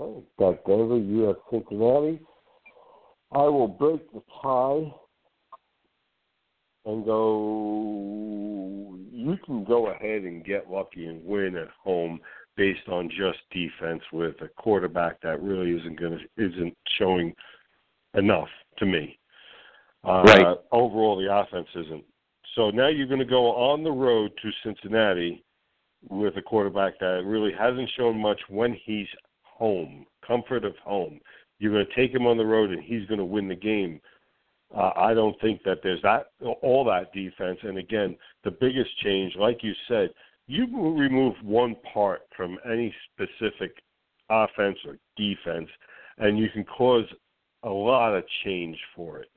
[0.00, 0.98] Okay, got Denver.
[0.98, 2.20] You have Cincinnati.
[3.32, 4.92] I will break the tie
[6.84, 8.51] and go.
[9.22, 12.20] You can go ahead and get lucky and win at home
[12.56, 17.34] based on just defense with a quarterback that really isn't going to isn't showing
[18.14, 19.18] enough to me.
[20.04, 20.56] Uh, right.
[20.72, 22.04] Overall, the offense isn't.
[22.56, 25.44] So now you're going to go on the road to Cincinnati
[26.08, 29.06] with a quarterback that really hasn't shown much when he's
[29.42, 31.20] home, comfort of home.
[31.58, 34.00] You're going to take him on the road, and he's going to win the game.
[34.76, 36.28] Uh, I don't think that there's that
[36.62, 37.58] all that defense.
[37.62, 40.10] And again, the biggest change, like you said,
[40.46, 43.76] you remove one part from any specific
[44.30, 45.68] offense or defense,
[46.18, 47.04] and you can cause
[47.64, 49.28] a lot of change for it.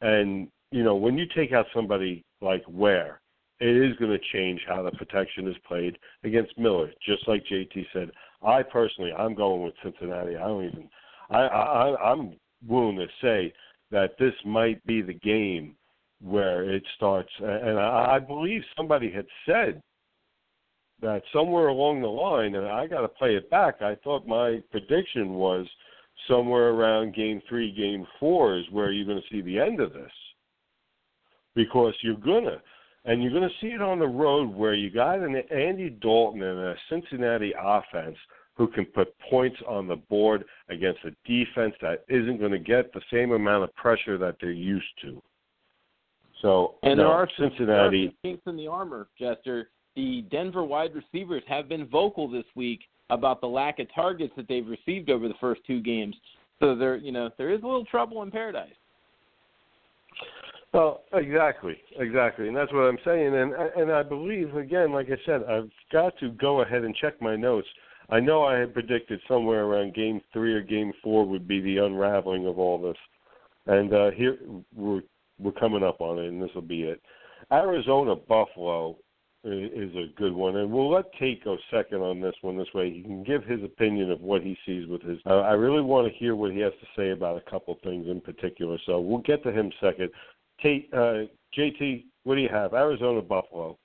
[0.00, 3.20] And you know, when you take out somebody like Ware,
[3.60, 6.90] it is going to change how the protection is played against Miller.
[7.04, 8.10] Just like JT said,
[8.42, 10.36] I personally, I'm going with Cincinnati.
[10.36, 10.88] I don't even.
[11.30, 12.34] I, I I'm
[12.66, 13.52] willing to say
[13.90, 15.74] that this might be the game
[16.22, 17.30] where it starts.
[17.40, 19.82] And I, believe somebody had said
[21.00, 23.80] that somewhere along the line, and I got to play it back.
[23.80, 25.66] I thought my prediction was
[26.28, 29.92] somewhere around game three, game four is where you're going to see the end of
[29.92, 30.12] this,
[31.54, 32.60] because you're gonna,
[33.06, 36.42] and you're going to see it on the road where you got an Andy Dalton
[36.42, 38.16] and a Cincinnati offense
[38.56, 42.92] who can put points on the board against a defense that isn't going to get
[42.92, 45.22] the same amount of pressure that they're used to.
[46.42, 49.70] So, and no, there are Cincinnati there are kinks in the armor, Jester.
[49.96, 54.46] The Denver wide receivers have been vocal this week about the lack of targets that
[54.48, 56.14] they've received over the first two games.
[56.60, 58.72] So there, you know, there is a little trouble in paradise.
[60.72, 63.34] Well, exactly, exactly, and that's what I'm saying.
[63.34, 67.20] And and I believe again, like I said, I've got to go ahead and check
[67.20, 67.66] my notes.
[68.10, 71.78] I know I had predicted somewhere around game three or game four would be the
[71.78, 72.96] unraveling of all this,
[73.66, 74.38] and uh, here
[74.74, 75.02] we're
[75.38, 77.00] we're coming up on it, and this will be it.
[77.52, 78.96] Arizona Buffalo
[79.42, 82.58] is a good one, and we'll let Tate go second on this one.
[82.58, 85.18] This way, he can give his opinion of what he sees with his.
[85.24, 88.06] Uh, I really want to hear what he has to say about a couple things
[88.06, 90.10] in particular, so we'll get to him second.
[90.62, 91.24] Tate, uh,
[91.56, 92.74] JT, what do you have?
[92.74, 93.78] Arizona Buffalo.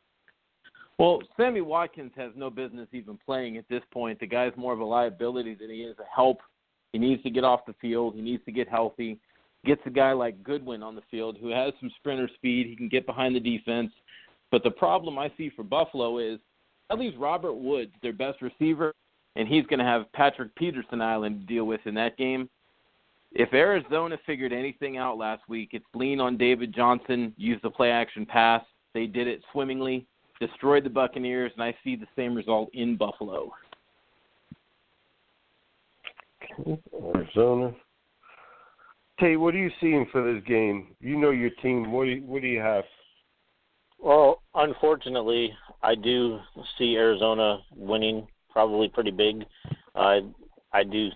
[0.98, 4.20] Well, Sammy Watkins has no business even playing at this point.
[4.20, 6.40] The guy's more of a liability than he is a help.
[6.94, 8.16] He needs to get off the field.
[8.16, 9.20] He needs to get healthy.
[9.66, 12.68] Gets a guy like Goodwin on the field who has some sprinter speed.
[12.68, 13.92] He can get behind the defense.
[14.52, 16.40] But the problem I see for Buffalo is
[16.90, 18.94] at least Robert Woods, their best receiver,
[19.36, 22.50] and he's going to have Patrick Peterson Island to deal with in that game.
[23.34, 27.92] If Arizona figured anything out last week, it's lean on David Johnson, use the play
[27.92, 28.64] action pass.
[28.94, 30.06] They did it swimmingly,
[30.40, 33.52] destroyed the Buccaneers, and I see the same result in Buffalo.
[37.16, 37.74] Arizona.
[39.20, 40.96] Tay, what are you seeing for this game?
[41.00, 41.92] You know your team.
[41.92, 42.84] What do you, what do you have?
[44.00, 46.40] Well, unfortunately, I do
[46.78, 49.46] see Arizona winning probably pretty big.
[49.96, 50.20] Uh,
[50.74, 51.10] I do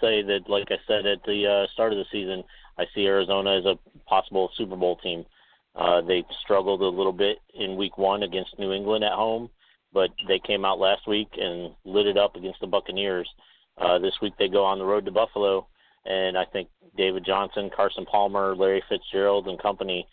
[0.00, 2.42] say that, like I said at the uh, start of the season,
[2.78, 5.24] I see Arizona as a possible Super Bowl team.
[5.74, 9.48] Uh, they struggled a little bit in Week One against New England at home,
[9.92, 13.28] but they came out last week and lit it up against the Buccaneers.
[13.78, 15.66] Uh, this week they go on the road to Buffalo,
[16.04, 20.06] and I think David Johnson, Carson Palmer, Larry Fitzgerald, and company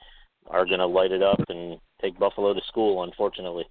[0.48, 3.04] are going to light it up and take Buffalo to school.
[3.04, 3.66] Unfortunately.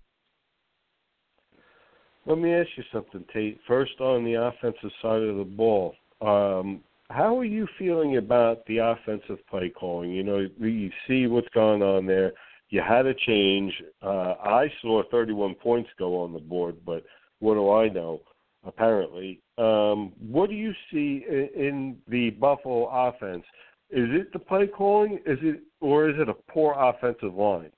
[2.27, 3.59] Let me ask you something, Tate.
[3.66, 8.79] First, on the offensive side of the ball, um, how are you feeling about the
[8.79, 10.11] offensive play calling?
[10.11, 12.33] You know, you see what's going on there.
[12.71, 13.73] You had a change.
[14.03, 17.05] Uh, I saw 31 points go on the board, but
[17.38, 18.21] what do I know?
[18.64, 23.44] Apparently, um, what do you see in, the Buffalo offense?
[23.90, 25.14] Is it the play calling?
[25.25, 27.71] Is it or is it a poor offensive line?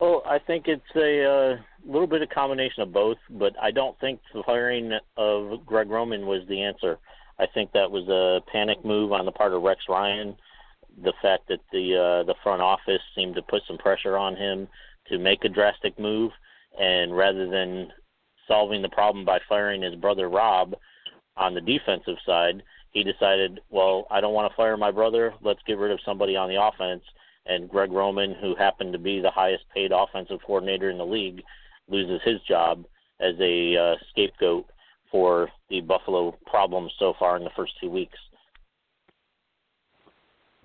[0.00, 3.70] Well, I think it's a uh, little bit of a combination of both, but I
[3.70, 6.98] don't think the firing of Greg Roman was the answer.
[7.40, 10.36] I think that was a panic move on the part of Rex Ryan.
[11.02, 14.68] The fact that the uh, the front office seemed to put some pressure on him
[15.08, 16.32] to make a drastic move,
[16.78, 17.90] and rather than
[18.46, 20.74] solving the problem by firing his brother Rob
[21.36, 25.32] on the defensive side, he decided, well, I don't want to fire my brother.
[25.40, 27.04] Let's get rid of somebody on the offense.
[27.46, 31.42] And Greg Roman, who happened to be the highest paid offensive coordinator in the league,
[31.88, 32.84] loses his job
[33.20, 34.66] as a uh, scapegoat
[35.10, 38.18] for the Buffalo problem so far in the first two weeks.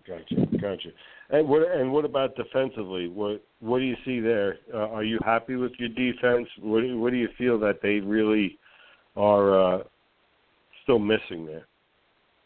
[0.08, 0.90] Gotcha, gotcha.
[1.32, 3.08] And what and what about defensively?
[3.08, 4.60] What what do you see there?
[4.72, 6.48] Uh, are you happy with your defense?
[6.62, 8.60] What do, what do you feel that they really
[9.16, 9.84] are uh,
[10.84, 11.66] still missing there?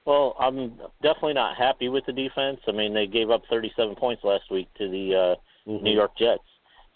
[0.06, 0.72] Well, I'm
[1.04, 2.60] definitely not happy with the defense.
[2.68, 5.84] I mean, they gave up 37 points last week to the uh, mm-hmm.
[5.84, 6.42] New York Jets.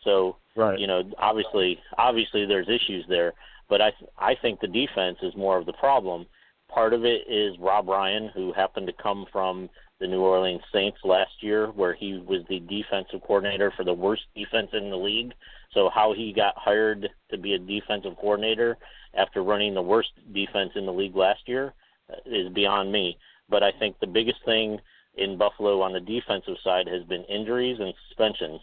[0.03, 0.79] So right.
[0.79, 3.33] you know, obviously, obviously there's issues there,
[3.69, 6.25] but I I think the defense is more of the problem.
[6.69, 10.97] Part of it is Rob Ryan, who happened to come from the New Orleans Saints
[11.03, 15.33] last year, where he was the defensive coordinator for the worst defense in the league.
[15.73, 18.77] So how he got hired to be a defensive coordinator
[19.13, 21.73] after running the worst defense in the league last year
[22.11, 23.17] uh, is beyond me.
[23.49, 24.79] But I think the biggest thing
[25.15, 28.61] in Buffalo on the defensive side has been injuries and suspensions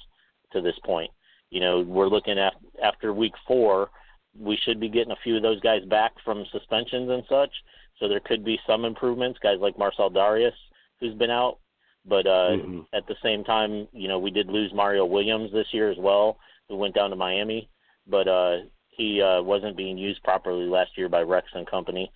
[0.52, 1.10] to this point.
[1.50, 3.90] You know, we're looking at after week four,
[4.38, 7.50] we should be getting a few of those guys back from suspensions and such.
[7.98, 9.38] So there could be some improvements.
[9.42, 10.52] Guys like Marcell Dareus,
[11.00, 11.58] who's been out,
[12.06, 12.80] but uh, mm-hmm.
[12.94, 16.38] at the same time, you know, we did lose Mario Williams this year as well,
[16.68, 17.68] who went down to Miami,
[18.06, 18.58] but uh,
[18.88, 22.10] he uh, wasn't being used properly last year by Rex and company.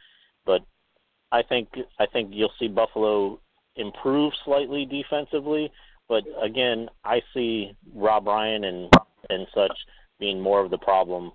[0.46, 0.62] But
[1.32, 1.68] I think
[1.98, 3.40] I think you'll see Buffalo
[3.76, 5.70] improve slightly defensively,
[6.08, 8.92] but again, I see Rob Ryan and
[9.30, 9.76] and such
[10.20, 11.32] being more of the problem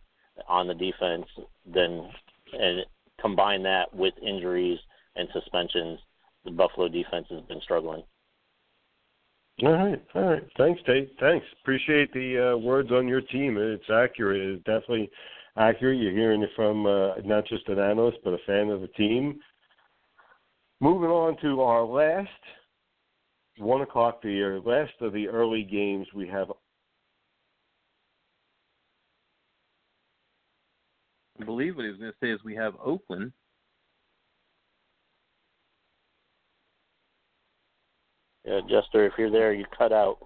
[0.47, 1.25] on the defense
[1.73, 2.09] than
[2.53, 2.85] and
[3.21, 4.79] combine that with injuries
[5.15, 5.99] and suspensions,
[6.45, 8.03] the Buffalo defense has been struggling.
[9.63, 10.43] All right, all right.
[10.57, 11.11] Thanks, Tate.
[11.19, 11.45] Thanks.
[11.61, 13.57] Appreciate the uh, words on your team.
[13.57, 14.41] It's accurate.
[14.41, 15.09] It's definitely
[15.57, 15.99] accurate.
[15.99, 19.39] You're hearing it from uh, not just an analyst, but a fan of the team.
[20.79, 22.29] Moving on to our last
[23.57, 26.51] one o'clock, the last of the early games, we have
[31.39, 33.31] I believe what he was going to say is we have Oakland.
[38.45, 40.17] Yeah, Jester, if you're there, you cut out.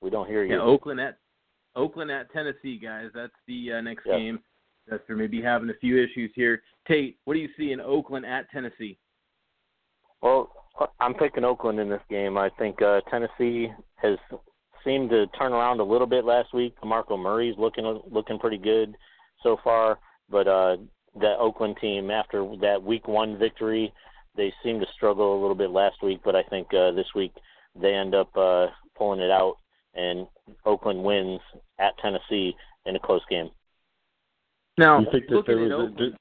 [0.00, 0.56] We don't hear you.
[0.56, 1.18] Yeah, Oakland at
[1.74, 3.08] Oakland at Tennessee, guys.
[3.14, 4.18] That's the uh, next yep.
[4.18, 4.40] game.
[4.88, 6.62] Jester may be having a few issues here.
[6.86, 8.98] Tate, what do you see in Oakland at Tennessee?
[10.20, 10.50] Well,
[11.00, 12.36] I'm picking Oakland in this game.
[12.36, 14.18] I think uh, Tennessee has
[14.84, 16.74] seemed to turn around a little bit last week.
[16.84, 18.96] Marco Murray's looking looking pretty good
[19.42, 19.98] so far.
[20.32, 20.76] But uh,
[21.20, 23.92] that Oakland team, after that Week One victory,
[24.36, 26.20] they seemed to struggle a little bit last week.
[26.24, 27.32] But I think uh, this week
[27.80, 28.66] they end up uh,
[28.96, 29.56] pulling it out,
[29.94, 30.26] and
[30.64, 31.40] Oakland wins
[31.78, 33.50] at Tennessee in a close game.
[34.78, 36.14] Now, you think that there was Oakland,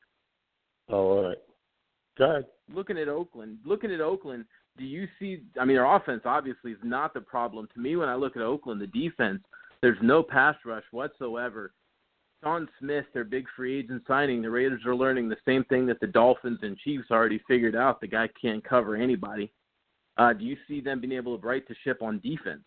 [0.89, 1.37] a, oh, all right.
[2.17, 2.45] Go ahead.
[2.73, 4.45] Looking at Oakland, looking at Oakland,
[4.77, 5.43] do you see?
[5.59, 7.67] I mean, their offense obviously is not the problem.
[7.73, 9.41] To me, when I look at Oakland, the defense,
[9.81, 11.71] there's no pass rush whatsoever.
[12.43, 15.99] Sean Smith, their big free agent signing, the Raiders are learning the same thing that
[15.99, 18.01] the Dolphins and Chiefs already figured out.
[18.01, 19.51] The guy can't cover anybody.
[20.17, 22.63] Uh, do you see them being able to right the ship on defense?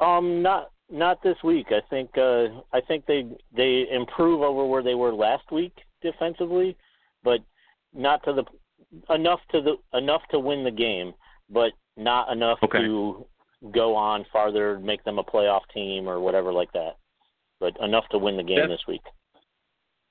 [0.00, 1.66] Um, not not this week.
[1.70, 6.76] I think uh, I think they they improve over where they were last week defensively,
[7.24, 7.40] but
[7.92, 8.44] not to the
[9.12, 11.12] enough to the enough to win the game,
[11.50, 12.78] but not enough okay.
[12.78, 13.26] to
[13.72, 16.96] go on farther, make them a playoff team or whatever like that
[17.60, 19.02] but enough to win the game Jester, this week.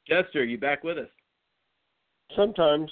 [0.07, 1.10] Jester, you back with us?
[2.36, 2.91] Sometimes.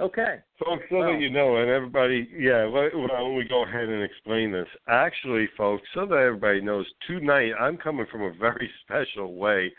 [0.00, 0.36] Okay.
[0.64, 4.02] Folks, so well, that you know, and everybody, yeah, let, well, we go ahead and
[4.02, 4.68] explain this.
[4.88, 9.72] Actually, folks, so that everybody knows, tonight I'm coming from a very special way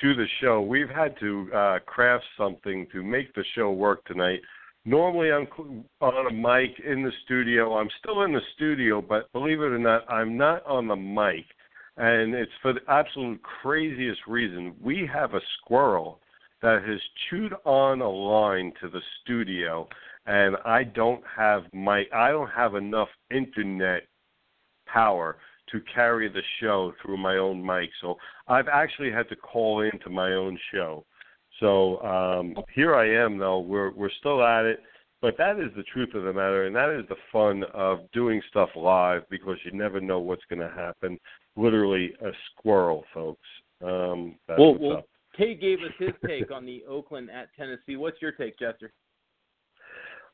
[0.00, 0.60] to the show.
[0.60, 4.40] We've had to uh, craft something to make the show work tonight.
[4.84, 5.48] Normally, I'm
[6.00, 7.78] on a mic in the studio.
[7.78, 11.46] I'm still in the studio, but believe it or not, I'm not on the mic
[11.96, 14.74] and it's for the absolute craziest reason.
[14.82, 16.20] We have a squirrel
[16.62, 19.88] that has chewed on a line to the studio,
[20.26, 24.02] and I don't have my I don't have enough internet
[24.86, 25.36] power
[25.70, 27.90] to carry the show through my own mic.
[28.00, 28.16] So
[28.48, 31.04] I've actually had to call into my own show.
[31.60, 33.60] So um, here I am, though.
[33.60, 34.80] We're we're still at it.
[35.22, 38.42] But that is the truth of the matter, and that is the fun of doing
[38.50, 41.18] stuff live because you never know what's going to happen
[41.56, 43.46] literally a squirrel, folks.
[43.84, 45.04] Um, that's well, well.
[45.36, 47.96] Tate gave us his take on the Oakland at Tennessee.
[47.96, 48.92] What's your take, Jester?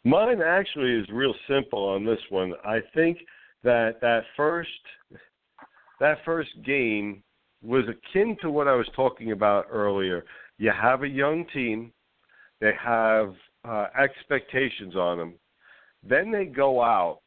[0.04, 2.54] Mine actually is real simple on this one.
[2.64, 3.18] I think
[3.62, 4.68] that that first
[6.00, 7.22] that first game
[7.62, 10.24] was akin to what I was talking about earlier.
[10.56, 11.92] You have a young team,
[12.60, 13.34] they have
[13.68, 15.34] uh, expectations on them.
[16.02, 17.20] Then they go out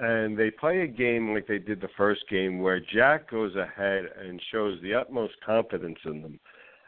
[0.00, 4.06] and they play a game like they did the first game where Jack goes ahead
[4.18, 6.40] and shows the utmost confidence in them.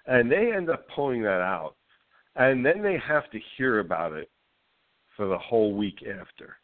[0.06, 1.74] And they end up pulling that out.
[2.36, 4.30] And then they have to hear about it
[5.14, 6.56] for the whole week after.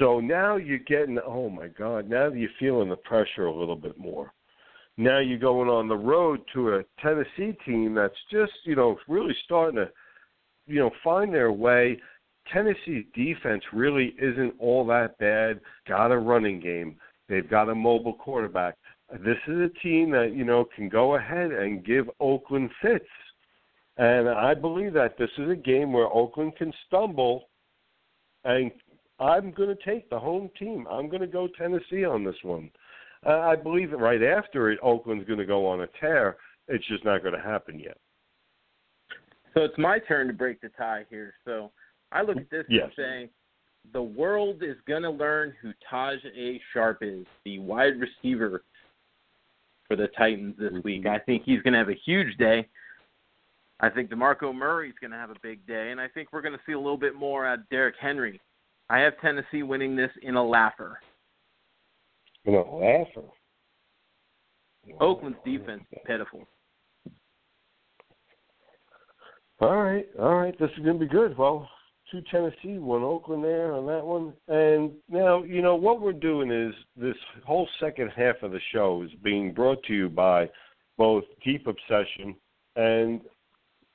[0.00, 3.96] So now you're getting, oh my God, now you're feeling the pressure a little bit
[3.96, 4.32] more.
[4.96, 9.36] Now you're going on the road to a Tennessee team that's just, you know, really
[9.44, 9.88] starting to,
[10.66, 12.00] you know, find their way
[12.52, 15.60] Tennessee's defense really isn't all that bad.
[15.86, 16.96] Got a running game.
[17.28, 18.76] They've got a mobile quarterback.
[19.24, 23.04] this is a team that you know can go ahead and give Oakland fits,
[23.96, 27.48] and I believe that this is a game where Oakland can stumble,
[28.44, 28.70] and
[29.20, 30.86] I'm going to take the home team.
[30.90, 32.70] I'm going to go Tennessee on this one.
[33.24, 36.36] Uh, I believe that right after it, Oakland's going to go on a tear.
[36.68, 37.96] It's just not going to happen yet.
[39.54, 41.34] So it's my turn to break the tie here.
[41.44, 41.70] So
[42.12, 42.84] I look at this yes.
[42.84, 43.30] and say
[43.92, 46.60] the world is going to learn who Taj A.
[46.72, 48.62] Sharp is, the wide receiver
[49.88, 50.80] for the Titans this Mm-hmm.
[50.84, 51.06] week.
[51.06, 52.68] I think he's going to have a huge day.
[53.80, 56.54] I think DeMarco Murray's going to have a big day, and I think we're going
[56.54, 58.40] to see a little bit more out of Derrick Henry.
[58.88, 61.00] I have Tennessee winning this in a laugher.
[62.44, 63.26] You know, laugher.
[65.00, 66.46] Oakland's defense is pitiful.
[69.60, 70.58] All right, all right.
[70.58, 71.36] This is going to be good.
[71.38, 71.68] Well,
[72.12, 74.34] two Tennessee, one Oakland there on that one.
[74.46, 79.02] And now, you know, what we're doing is this whole second half of the show
[79.02, 80.48] is being brought to you by
[80.98, 82.36] both Deep Obsession
[82.76, 83.22] and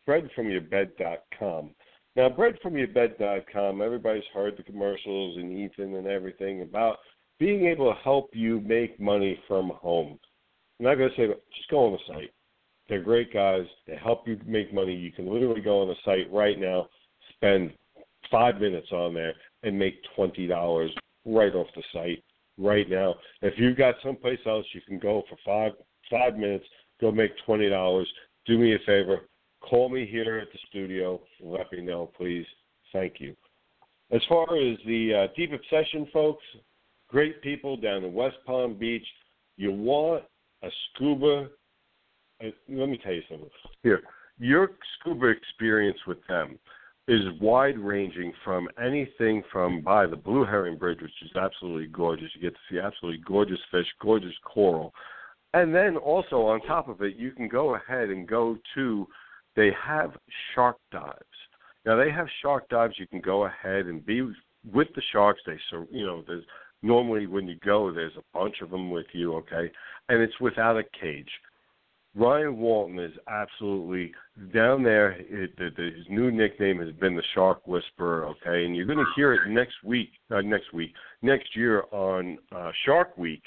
[0.09, 1.69] breadfromyourbed.com.
[2.15, 6.97] Now, breadfromyourbed.com, everybody's heard the commercials and Ethan and everything about
[7.39, 10.17] being able to help you make money from home.
[10.79, 12.31] I'm not going to say, just go on the site.
[12.89, 13.65] They're great guys.
[13.85, 14.95] They help you make money.
[14.95, 16.87] You can literally go on the site right now,
[17.35, 17.71] spend
[18.31, 20.91] five minutes on there, and make twenty dollars
[21.25, 22.23] right off the site
[22.57, 23.15] right now.
[23.41, 25.73] If you've got someplace else, you can go for five
[26.09, 26.65] five minutes,
[27.01, 28.07] go make twenty dollars.
[28.45, 29.21] Do me a favor,
[29.61, 31.19] call me here at the studio.
[31.41, 32.45] Let me know, please.
[32.93, 33.35] Thank you.
[34.11, 36.43] As far as the uh, Deep Obsession folks,
[37.09, 39.05] great people down in West Palm Beach.
[39.57, 40.23] You want
[40.63, 41.49] a scuba
[42.43, 43.49] uh, let me tell you something.
[43.83, 44.01] Here,
[44.39, 46.59] your scuba experience with them
[47.07, 52.29] is wide ranging from anything from by the Blue Heron Bridge, which is absolutely gorgeous.
[52.35, 54.93] You get to see absolutely gorgeous fish, gorgeous coral.
[55.53, 59.07] And then also on top of it, you can go ahead and go to,
[59.55, 60.11] they have
[60.53, 61.15] shark dives.
[61.85, 62.95] Now they have shark dives.
[62.99, 64.21] You can go ahead and be
[64.73, 65.39] with the sharks.
[65.45, 66.43] They, so you know, there's
[66.81, 69.71] normally when you go, there's a bunch of them with you, okay,
[70.09, 71.29] and it's without a cage.
[72.17, 74.11] Ryan Walton is absolutely
[74.51, 75.11] down there.
[75.11, 78.25] It, the, the, his new nickname has been the Shark Whisperer.
[78.25, 80.09] Okay, and you're going to hear it next week.
[80.31, 83.43] Uh, next week, next year on uh, Shark Week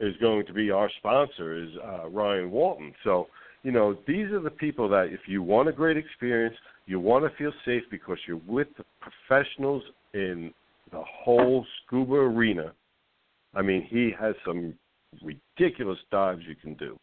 [0.00, 2.92] is going to be our sponsor is uh, Ryan Walton.
[3.04, 3.28] So
[3.62, 7.24] you know these are the people that if you want a great experience, you want
[7.24, 10.52] to feel safe because you're with the professionals in
[10.90, 12.72] the whole scuba arena.
[13.54, 14.74] I mean, he has some
[15.22, 16.98] ridiculous dives you can do.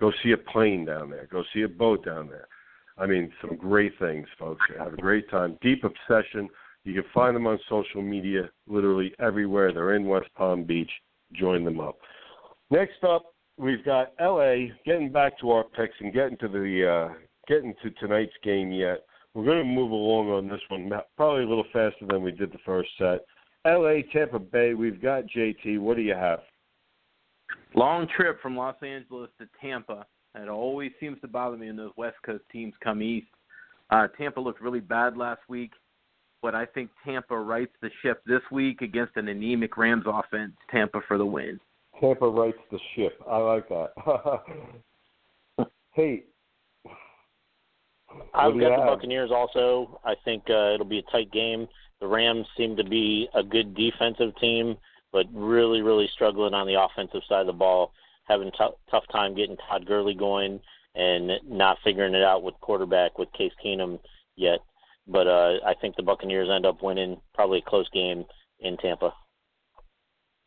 [0.00, 1.28] Go see a plane down there.
[1.30, 2.48] Go see a boat down there.
[2.96, 4.64] I mean, some great things, folks.
[4.78, 5.58] Have a great time.
[5.62, 6.48] Deep Obsession.
[6.84, 9.72] You can find them on social media, literally everywhere.
[9.72, 10.90] They're in West Palm Beach.
[11.34, 11.98] Join them up.
[12.70, 14.68] Next up, we've got LA.
[14.86, 17.14] Getting back to our picks and getting to the uh,
[17.46, 19.00] getting to tonight's game yet.
[19.34, 22.50] We're going to move along on this one, probably a little faster than we did
[22.52, 23.20] the first set.
[23.66, 24.74] LA, Tampa Bay.
[24.74, 25.78] We've got JT.
[25.78, 26.40] What do you have?
[27.74, 30.06] Long trip from Los Angeles to Tampa.
[30.34, 33.28] It always seems to bother me when those West Coast teams come east.
[33.90, 35.72] Uh, Tampa looked really bad last week,
[36.42, 40.52] but I think Tampa rights the ship this week against an anemic Rams offense.
[40.70, 41.58] Tampa for the win.
[42.00, 43.20] Tampa rights the ship.
[43.28, 43.90] I like that.
[45.92, 46.24] hey,
[48.34, 48.84] I've got you the?
[48.86, 50.00] Buccaneers also.
[50.04, 51.68] I think uh, it'll be a tight game.
[52.00, 54.76] The Rams seem to be a good defensive team,
[55.12, 57.92] but really, really struggling on the offensive side of the ball,
[58.24, 60.60] having t- tough time getting Todd Gurley going
[60.94, 63.98] and not figuring it out with quarterback with Case Keenum
[64.36, 64.60] yet.
[65.06, 68.24] But uh, I think the Buccaneers end up winning probably a close game
[68.60, 69.12] in Tampa.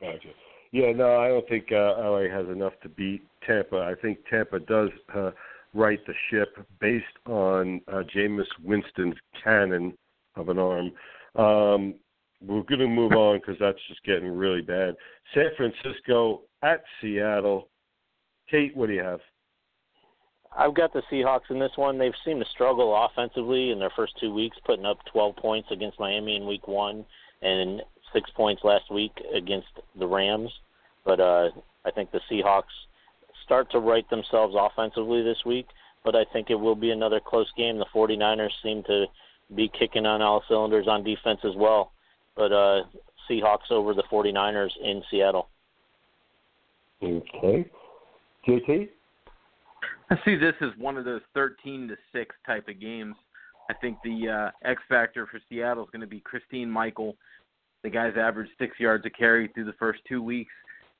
[0.01, 0.29] Gotcha.
[0.71, 3.77] Yeah, no, I don't think uh, LA has enough to beat Tampa.
[3.77, 5.31] I think Tampa does uh,
[5.73, 9.93] right the ship based on uh, Jameis Winston's cannon
[10.35, 10.91] of an arm.
[11.35, 11.95] Um,
[12.45, 14.95] we're going to move on because that's just getting really bad.
[15.33, 17.69] San Francisco at Seattle.
[18.49, 19.19] Tate, what do you have?
[20.55, 21.97] I've got the Seahawks in this one.
[21.97, 25.99] They've seemed to struggle offensively in their first two weeks, putting up 12 points against
[25.99, 27.05] Miami in Week One
[27.41, 27.81] and
[28.13, 29.67] six points last week against
[29.97, 30.51] the Rams.
[31.05, 31.49] But uh,
[31.85, 32.63] I think the Seahawks
[33.45, 35.67] start to right themselves offensively this week.
[36.05, 37.79] But I think it will be another close game.
[37.79, 39.05] The 49ers seem to
[39.55, 41.92] be kicking on all cylinders on defense as well.
[42.35, 42.83] But uh,
[43.29, 45.49] Seahawks over the 49ers in Seattle.
[47.03, 47.65] Okay.
[48.47, 48.89] JT?
[50.09, 53.15] I see this as one of those 13 to 6 type of games.
[53.69, 57.15] I think the uh, X factor for Seattle is going to be Christine Michael.
[57.83, 60.51] The guy's averaged six yards a carry through the first two weeks.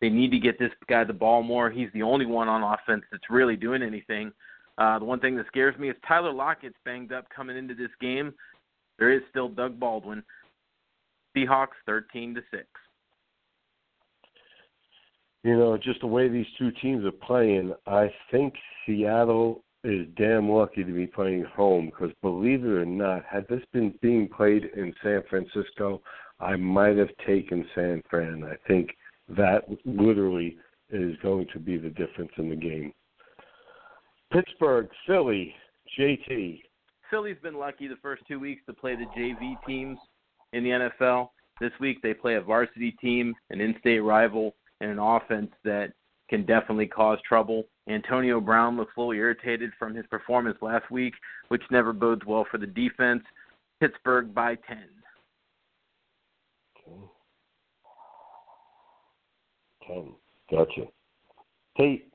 [0.01, 1.69] They need to get this guy the ball more.
[1.69, 4.31] He's the only one on offense that's really doing anything.
[4.77, 7.91] Uh, the one thing that scares me is Tyler Lockett's banged up coming into this
[8.01, 8.33] game.
[8.99, 10.23] There is still Doug Baldwin.
[11.35, 12.65] Seahawks 13 to six.
[15.43, 18.53] You know, just the way these two teams are playing, I think
[18.85, 23.61] Seattle is damn lucky to be playing home because believe it or not, had this
[23.73, 26.01] been being played in San Francisco,
[26.39, 28.43] I might have taken San Fran.
[28.45, 28.91] I think
[29.29, 30.57] that literally
[30.89, 32.93] is going to be the difference in the game.
[34.31, 35.53] Pittsburgh, Philly,
[35.99, 36.61] JT.
[37.09, 39.99] Philly's been lucky the first two weeks to play the JV teams
[40.53, 41.29] in the NFL.
[41.59, 45.93] This week they play a varsity team, an in-state rival, and an offense that
[46.29, 47.65] can definitely cause trouble.
[47.89, 51.13] Antonio Brown looks a little irritated from his performance last week,
[51.49, 53.23] which never bodes well for the defense.
[53.79, 54.77] Pittsburgh by 10.
[56.87, 56.97] Okay.
[59.87, 60.13] 10.
[60.49, 60.87] Gotcha.
[61.77, 62.07] Tate.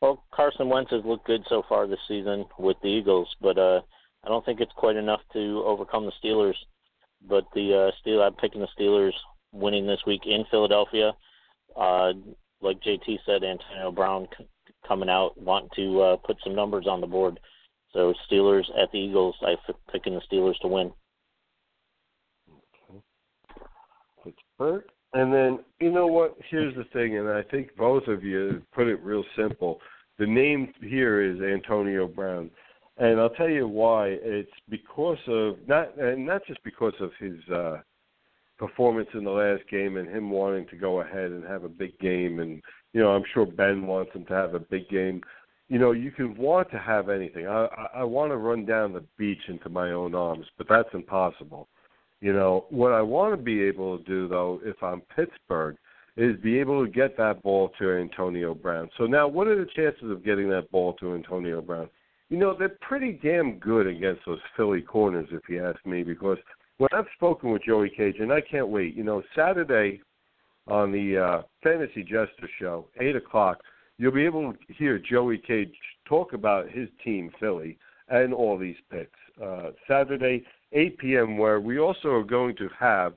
[0.00, 3.80] Well, Carson Wentz has looked good so far this season with the Eagles, but uh,
[4.26, 6.56] I don't think it's quite enough to overcome the Steelers.
[7.28, 9.12] But the uh, Steel, I'm picking the Steelers
[9.52, 11.12] winning this week in Philadelphia.
[11.76, 12.12] Uh,
[12.60, 14.46] like JT said, Antonio Brown c-
[14.86, 17.38] coming out wanting to uh, put some numbers on the board.
[17.92, 19.36] So Steelers at the Eagles.
[19.42, 19.56] I'm
[19.90, 20.92] picking the Steelers to win.
[22.90, 23.02] Okay.
[24.24, 24.84] Pittsburgh.
[25.12, 26.36] And then you know what?
[26.50, 29.80] Here's the thing, and I think both of you put it real simple.
[30.18, 32.50] The name here is Antonio Brown,
[32.98, 34.16] and I'll tell you why.
[34.20, 37.78] It's because of not, and not just because of his uh,
[38.58, 41.98] performance in the last game and him wanting to go ahead and have a big
[41.98, 45.20] game, and you know I'm sure Ben wants him to have a big game.
[45.68, 47.46] You know, you can want to have anything.
[47.46, 50.88] I I, I want to run down the beach into my own arms, but that's
[50.94, 51.68] impossible.
[52.20, 55.76] You know, what I want to be able to do though, if I'm Pittsburgh,
[56.16, 58.88] is be able to get that ball to Antonio Brown.
[58.96, 61.90] So now, what are the chances of getting that ball to Antonio Brown?
[62.28, 66.38] You know, they're pretty damn good against those Philly corners, if you ask me, because
[66.78, 70.00] when I've spoken with Joey Cage, and I can't wait, you know, Saturday
[70.66, 73.60] on the uh, Fantasy Jester Show, 8 o'clock,
[73.98, 75.72] you'll be able to hear Joey Cage
[76.04, 79.18] talk about his team, Philly, and all these picks.
[79.42, 83.14] Uh, Saturday, 8 p.m., where we also are going to have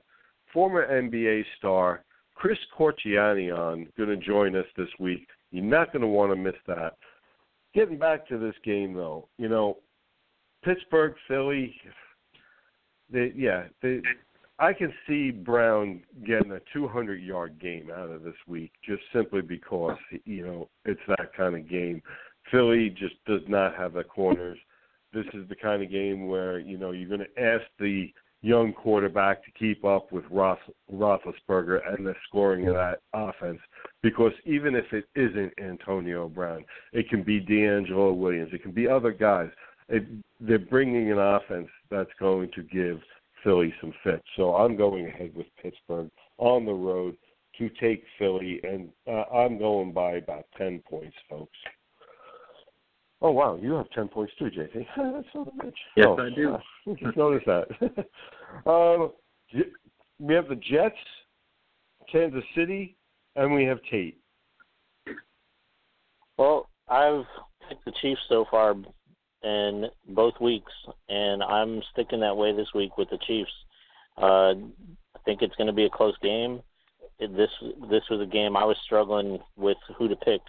[0.52, 2.04] former NBA star
[2.34, 5.26] Chris Corchiani on, going to join us this week.
[5.50, 6.96] You're not going to want to miss that.
[7.74, 9.78] Getting back to this game, though, you know,
[10.64, 11.74] Pittsburgh, Philly,
[13.12, 14.00] they, yeah, they,
[14.60, 19.40] I can see Brown getting a 200 yard game out of this week just simply
[19.40, 19.96] because
[20.26, 22.02] you know it's that kind of game.
[22.50, 24.58] Philly just does not have the corners.
[25.14, 28.12] This is the kind of game where you know you're going to ask the
[28.42, 30.58] young quarterback to keep up with Ross,
[30.92, 33.58] Roethlisberger and the scoring of that offense.
[34.02, 38.88] Because even if it isn't Antonio Brown, it can be DeAngelo Williams, it can be
[38.88, 39.50] other guys.
[39.88, 40.04] It,
[40.40, 43.00] they're bringing an offense that's going to give
[43.44, 44.24] Philly some fits.
[44.36, 47.16] So I'm going ahead with Pittsburgh on the road
[47.58, 51.56] to take Philly, and uh, I'm going by about 10 points, folks.
[53.22, 54.72] Oh wow, you have ten points too, JT.
[54.96, 55.74] That's so much.
[55.96, 56.54] Yes, oh, I do.
[56.54, 57.66] Uh, just noticed that.
[58.70, 59.12] um,
[60.18, 60.96] we have the Jets,
[62.10, 62.96] Kansas City,
[63.36, 64.18] and we have Tate.
[66.38, 67.24] Well, I've
[67.68, 68.74] picked the Chiefs so far
[69.42, 70.72] in both weeks,
[71.08, 73.52] and I'm sticking that way this week with the Chiefs.
[74.16, 74.54] Uh,
[75.14, 76.60] I think it's going to be a close game.
[77.18, 77.50] It, this
[77.90, 80.40] this was a game I was struggling with who to pick.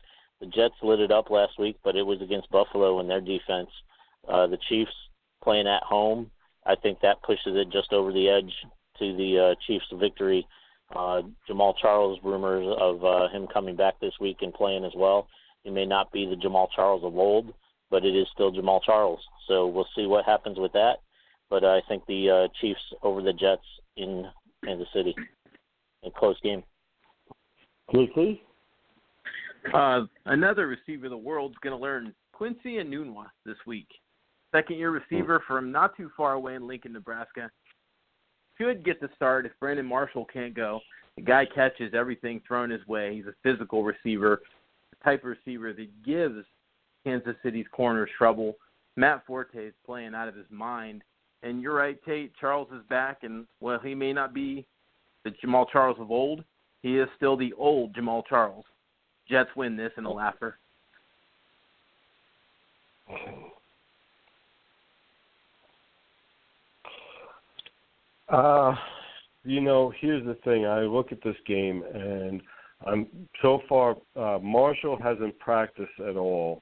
[0.42, 3.70] The Jets lit it up last week, but it was against Buffalo and their defense.
[4.28, 4.92] Uh, the Chiefs
[5.44, 6.32] playing at home,
[6.66, 8.52] I think that pushes it just over the edge
[9.00, 10.46] to the uh, Chiefs' victory.
[10.96, 15.28] Uh, Jamaal Charles rumors of uh, him coming back this week and playing as well.
[15.64, 17.54] He may not be the Jamaal Charles of old,
[17.89, 19.20] but it is still Jamaal Charles.
[19.48, 20.98] So we'll see what happens with that.
[21.50, 23.66] But I think the uh, Chiefs over the Jets
[23.96, 24.26] in
[24.66, 25.16] Kansas City.
[26.04, 26.64] A close game.
[27.88, 28.42] Quickly.
[29.74, 33.88] Uh, another receiver the world's going to learn Quincy and Enunwa this week.
[34.53, 37.49] Second year receiver from not too far away in Lincoln, Nebraska.
[38.59, 40.82] Should get the start if Brandon Marshall can't go.
[41.16, 43.16] The guy catches everything thrown his way.
[43.16, 44.41] He's a physical receiver,
[44.91, 46.45] the type of receiver that gives
[47.05, 48.55] Kansas City's corners trouble.
[48.97, 51.03] Matt Forte is playing out of his mind.
[51.43, 52.34] And you're right, Tate.
[52.39, 54.66] Charles is back, and well, he may not be
[55.24, 56.43] the Jamaal Charles of old.
[56.84, 58.66] He is still the old Jamaal Charles.
[59.32, 60.57] Jets win this in a laugher.
[68.27, 68.75] Uh,
[69.43, 70.65] you know, here's the thing.
[70.65, 72.41] I look at this game, and
[72.86, 73.07] I'm
[73.41, 73.95] so far.
[74.15, 76.61] Uh, Marshall hasn't practiced at all.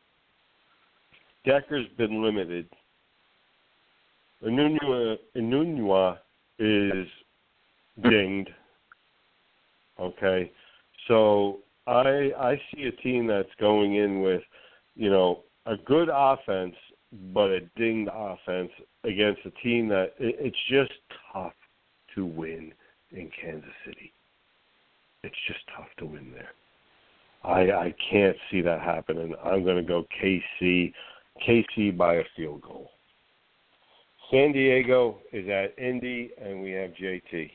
[1.46, 2.68] Decker's been limited.
[4.44, 6.18] Enunwa
[6.60, 7.08] is
[8.04, 8.50] dinged.
[10.00, 10.52] Okay,
[11.08, 11.60] so
[11.90, 14.42] I I see a team that's going in with,
[14.96, 16.76] you know, a good offense
[17.34, 18.70] but a dinged offense
[19.04, 20.92] against a team that it, it's just
[21.34, 21.54] tough
[22.16, 22.72] to win
[23.12, 24.14] in Kansas City.
[25.24, 26.52] It's just tough to win there.
[27.44, 29.34] I I can't see that happening.
[29.44, 30.94] I'm going to go KC,
[31.48, 32.92] KC by a field goal.
[34.32, 37.52] San Diego is at Indy, and we have JT.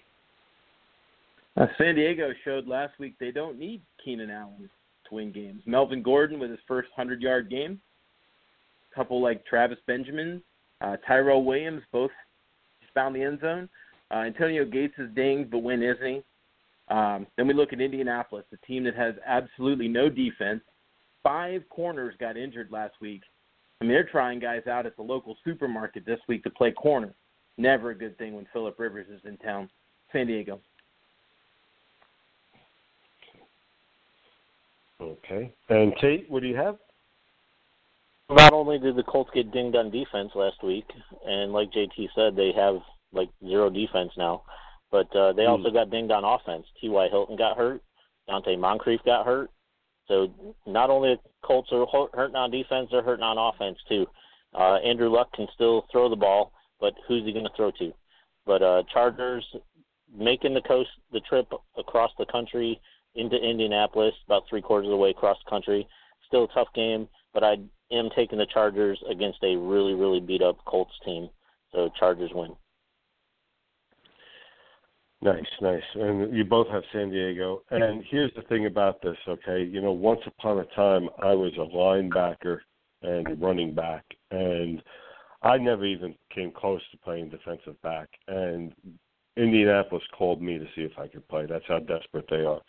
[1.57, 4.69] Uh, San Diego showed last week they don't need Keenan Allen
[5.09, 5.63] to win games.
[5.67, 7.81] Melvin Gordon with his first 100 yard game.
[8.91, 10.43] A couple like Travis Benjamin,
[10.81, 12.11] uh, Tyrell Williams, both
[12.95, 13.69] found the end zone.
[14.11, 16.23] Uh, Antonio Gates is dinged, but when isn't he?
[16.89, 20.61] Um, then we look at Indianapolis, a team that has absolutely no defense.
[21.23, 23.23] Five corners got injured last week.
[23.81, 27.15] I mean, they're trying guys out at the local supermarket this week to play corner.
[27.57, 29.71] Never a good thing when Philip Rivers is in town.
[30.13, 30.61] San Diego.
[35.05, 35.53] Okay.
[35.69, 36.77] And Tate, what do you have?
[38.31, 40.87] Not only did the Colts get dinged on defense last week,
[41.27, 42.77] and like JT said, they have
[43.13, 44.43] like zero defense now,
[44.91, 45.75] but uh, they also mm.
[45.75, 46.67] got dinged on offense.
[46.81, 47.09] T.Y.
[47.11, 47.83] Hilton got hurt.
[48.29, 49.51] Donte Moncrief got hurt.
[50.09, 50.29] So
[50.67, 54.07] not only the Colts are hurting on defense, they're hurting on offense too.
[54.55, 57.93] Uh, Andrew Luck can still throw the ball, but who's he going to throw to?
[58.47, 59.45] But uh, Chargers
[60.17, 62.81] making the coast the trip across the country
[63.15, 65.87] into Indianapolis, about three quarters of the way across the country.
[66.27, 67.57] Still a tough game, but I
[67.93, 71.29] am taking the Chargers against a really, really beat up Colts team.
[71.73, 72.55] So Chargers win.
[75.23, 75.83] Nice, nice.
[75.95, 77.63] And you both have San Diego.
[77.71, 79.65] And here's the thing about this, okay?
[79.65, 82.59] You know, once upon a time, I was a linebacker
[83.03, 84.83] and running back, and
[85.43, 88.09] I never even came close to playing defensive back.
[88.29, 88.75] And
[89.37, 91.47] Indianapolis called me to see if I could play.
[91.47, 92.61] That's how desperate they are.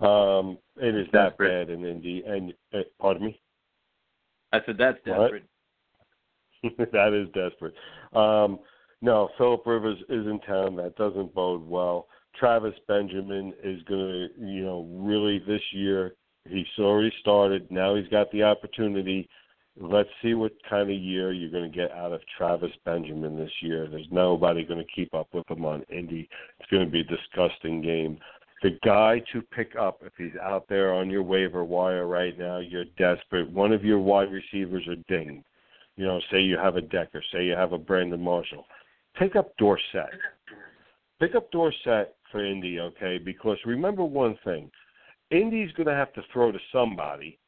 [0.00, 2.22] Um, it is that bad in Indy.
[2.26, 3.40] And uh, pardon me.
[4.52, 5.44] I said that's desperate.
[6.92, 7.74] that is desperate.
[8.14, 8.60] Um,
[9.02, 10.76] no, Philip Rivers is in town.
[10.76, 12.06] That doesn't bode well.
[12.38, 16.14] Travis Benjamin is going to, you know, really this year.
[16.48, 17.70] He's already started.
[17.70, 19.28] Now he's got the opportunity.
[19.80, 23.52] Let's see what kind of year you're going to get out of Travis Benjamin this
[23.60, 23.88] year.
[23.88, 26.28] There's nobody going to keep up with him on Indy.
[26.60, 28.18] It's going to be a disgusting game
[28.62, 32.58] the guy to pick up if he's out there on your waiver wire right now,
[32.58, 33.50] you're desperate.
[33.50, 35.44] One of your wide receivers are dinged.
[35.96, 38.64] You know, say you have a Decker, say you have a Brandon Marshall.
[39.18, 40.10] Pick up Dorsett.
[41.20, 43.18] Pick up Dorsett for Indy, okay?
[43.18, 44.70] Because remember one thing.
[45.30, 47.38] Indy's going to have to throw to somebody,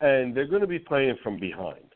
[0.00, 1.94] and they're going to be playing from behind.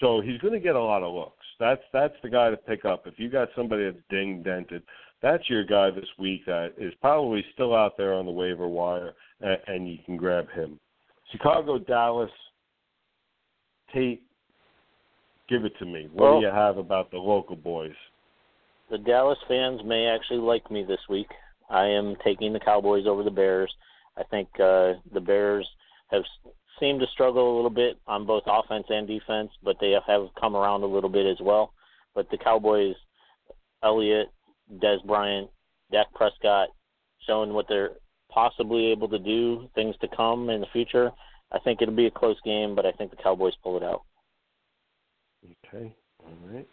[0.00, 1.44] So he's going to get a lot of looks.
[1.58, 3.06] That's that's the guy to pick up.
[3.06, 4.82] If you got somebody that's ding dented,
[5.22, 9.14] that's your guy this week that is probably still out there on the waiver wire,
[9.40, 10.78] and, and you can grab him.
[11.32, 12.30] Chicago, Dallas,
[13.92, 14.22] Tate,
[15.48, 16.08] give it to me.
[16.12, 17.94] What well, do you have about the local boys?
[18.90, 21.28] The Dallas fans may actually like me this week.
[21.68, 23.72] I am taking the Cowboys over the Bears.
[24.16, 25.68] I think uh, the Bears
[26.10, 26.22] have
[26.78, 30.54] seemed to struggle a little bit on both offense and defense, but they have come
[30.54, 31.72] around a little bit as well.
[32.14, 32.94] But the Cowboys,
[33.82, 34.28] Elliott,
[34.74, 35.48] Dez Bryant,
[35.92, 36.68] Dak Prescott,
[37.26, 37.92] showing what they're
[38.30, 41.10] possibly able to do, things to come in the future.
[41.52, 44.02] I think it'll be a close game, but I think the Cowboys pull it out.
[45.64, 45.94] Okay,
[46.24, 46.66] all right.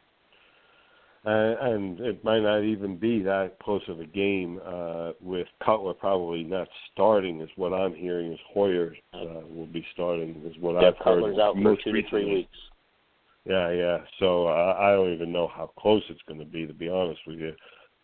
[1.25, 5.93] Uh, and it might not even be that close of a game uh, with Cutler
[5.93, 8.33] probably not starting, is what I'm hearing.
[8.33, 11.41] Is Hoyer uh, will be starting, is what I've Cutler's heard.
[11.41, 12.57] out for two to three weeks.
[13.45, 13.97] Yeah, yeah.
[14.19, 17.21] So uh, I don't even know how close it's going to be, to be honest
[17.25, 17.53] with you,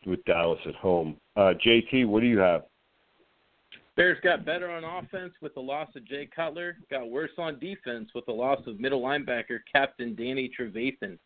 [0.06, 1.18] with Dallas at home.
[1.36, 2.64] Uh, JT, what do you have?
[3.96, 6.78] Bears got better on offense with the loss of Jay Cutler.
[6.90, 11.18] Got worse on defense with the loss of middle linebacker Captain Danny Trevathan.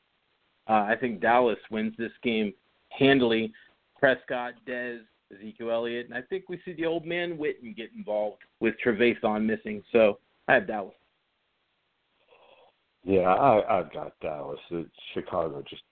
[0.68, 2.54] Uh, I think Dallas wins this game
[2.90, 3.54] handily.
[4.00, 5.02] Prescott, Dez,
[5.32, 9.46] Ezekiel Elliott, and I think we see the old man Witten get involved with Trevathan
[9.46, 9.84] missing.
[9.92, 10.96] So I have Dallas.
[13.04, 14.60] Yeah, I I've got Dallas.
[15.14, 15.84] Chicago just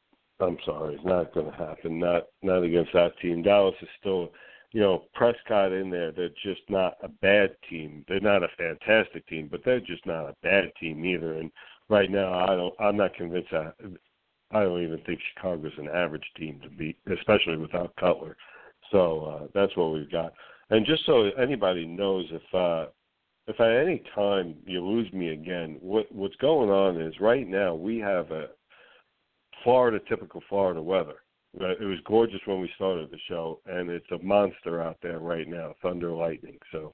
[0.41, 1.99] I'm sorry, it's not going to happen.
[1.99, 3.43] Not not against that team.
[3.43, 4.31] Dallas is still,
[4.71, 6.11] you know, Prescott in there.
[6.11, 8.05] They're just not a bad team.
[8.07, 11.33] They're not a fantastic team, but they're just not a bad team either.
[11.33, 11.51] And
[11.89, 12.73] right now, I don't.
[12.79, 13.73] I'm not convinced that
[14.51, 18.35] I don't even think Chicago's an average team to beat, especially without Cutler.
[18.91, 20.33] So uh, that's what we've got.
[20.69, 22.89] And just so anybody knows, if uh,
[23.47, 27.75] if at any time you lose me again, what what's going on is right now
[27.75, 28.49] we have a
[29.63, 31.15] Florida typical Florida weather.
[31.53, 35.47] It was gorgeous when we started the show, and it's a monster out there right
[35.47, 36.57] now, thunder, lightning.
[36.71, 36.93] So,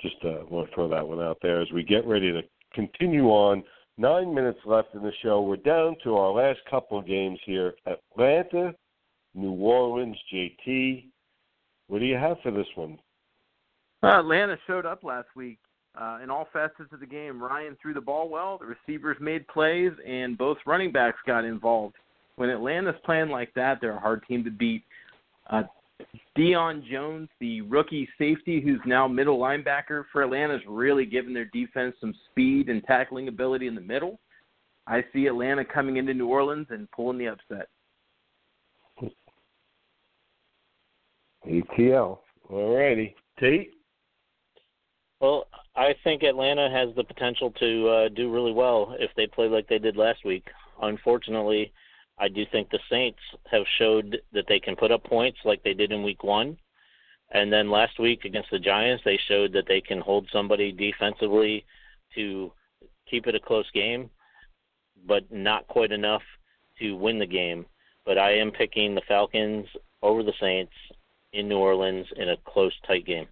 [0.00, 2.40] just uh, want to throw that one out there as we get ready to
[2.72, 3.62] continue on.
[3.98, 5.42] Nine minutes left in the show.
[5.42, 8.74] We're down to our last couple of games here: Atlanta,
[9.34, 10.16] New Orleans.
[10.32, 11.04] JT,
[11.88, 12.98] what do you have for this one?
[14.02, 15.58] Uh, Atlanta showed up last week
[16.00, 17.42] uh, in all facets of the game.
[17.42, 21.94] Ryan threw the ball well, the receivers made plays, and both running backs got involved.
[22.36, 24.82] When Atlanta's playing like that, they're a hard team to beat.
[25.50, 25.64] Uh,
[26.36, 31.44] Deion Jones, the rookie safety who's now middle linebacker for Atlanta, is really giving their
[31.46, 34.18] defense some speed and tackling ability in the middle.
[34.86, 37.68] I see Atlanta coming into New Orleans and pulling the upset.
[41.46, 42.18] ATL.
[42.50, 43.14] All righty.
[43.38, 43.72] Tate?
[45.20, 49.48] Well, I think Atlanta has the potential to uh, do really well if they play
[49.48, 50.48] like they did last week.
[50.82, 51.72] Unfortunately,
[52.18, 53.18] I do think the Saints
[53.50, 56.58] have showed that they can put up points like they did in week one.
[57.30, 61.64] And then last week against the Giants, they showed that they can hold somebody defensively
[62.14, 62.52] to
[63.10, 64.10] keep it a close game,
[65.06, 66.22] but not quite enough
[66.80, 67.64] to win the game.
[68.04, 69.66] But I am picking the Falcons
[70.02, 70.72] over the Saints
[71.32, 73.26] in New Orleans in a close, tight game.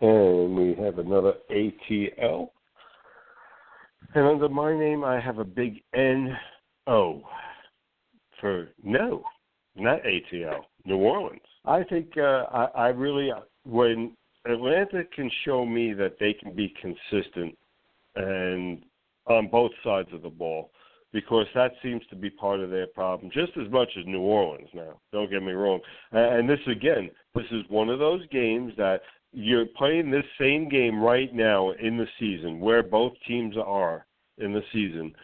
[0.00, 2.48] And we have another ATL.
[4.14, 6.36] And under my name, I have a big N
[6.86, 7.22] O
[8.40, 9.22] for no,
[9.74, 11.40] not ATL, New Orleans.
[11.64, 13.30] I think uh, I, I really,
[13.64, 17.56] when Atlanta can show me that they can be consistent
[18.14, 18.82] and
[19.26, 20.70] on both sides of the ball,
[21.12, 24.68] because that seems to be part of their problem, just as much as New Orleans
[24.74, 25.00] now.
[25.12, 25.80] Don't get me wrong.
[26.12, 29.00] And this, again, this is one of those games that
[29.36, 34.06] you're playing this same game right now in the season where both teams are
[34.38, 35.14] in the season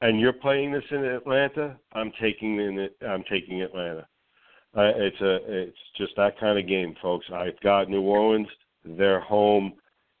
[0.00, 2.88] and you're playing this in Atlanta, I'm taking in.
[3.06, 4.06] I'm taking Atlanta.
[4.76, 7.26] Uh, it's a it's just that kind of game, folks.
[7.32, 8.48] I've got New Orleans.
[8.84, 9.74] They're home,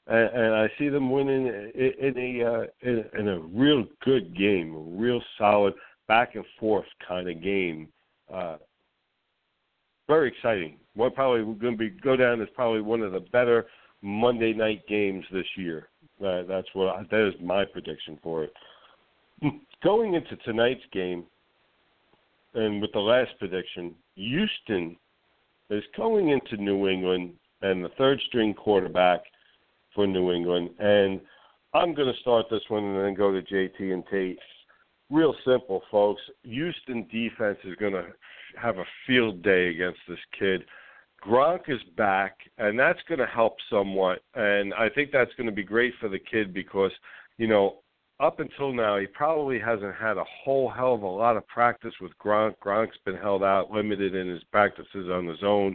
[0.06, 4.36] and, and I see them winning in, in a uh, in, in a real good
[4.36, 5.74] game, a real solid
[6.08, 7.88] back and forth kind of game.
[8.32, 8.56] Uh,
[10.08, 10.76] very exciting.
[10.94, 13.66] What probably going to be go down as probably one of the better
[14.02, 15.88] Monday night games this year.
[16.24, 18.52] Uh, that's what I, that is my prediction for it.
[19.82, 21.24] Going into tonight's game,
[22.54, 24.96] and with the last prediction, Houston
[25.70, 27.32] is going into New England
[27.62, 29.22] and the third string quarterback
[29.94, 30.70] for New England.
[30.78, 31.20] And
[31.72, 34.38] I'm going to start this one and then go to JT and Tate.
[35.10, 36.22] Real simple, folks.
[36.44, 38.06] Houston defense is going to
[38.60, 40.64] have a field day against this kid.
[41.26, 44.20] Gronk is back, and that's going to help somewhat.
[44.34, 46.92] And I think that's going to be great for the kid because,
[47.38, 47.78] you know,
[48.20, 51.94] up until now, he probably hasn't had a whole hell of a lot of practice
[52.00, 52.54] with Gronk.
[52.64, 55.74] Gronk's been held out, limited in his practices on his own.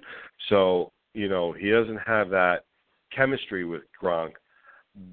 [0.49, 2.63] So, you know, he doesn't have that
[3.15, 4.33] chemistry with Gronk.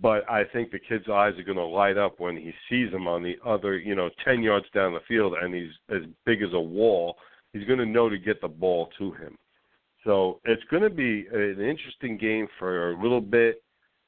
[0.03, 3.09] But I think the kid's eyes are going to light up when he sees him
[3.09, 6.53] on the other, you know, 10 yards down the field and he's as big as
[6.53, 7.17] a wall.
[7.53, 9.37] He's going to know to get the ball to him.
[10.07, 13.63] So it's going to be an interesting game for a little bit,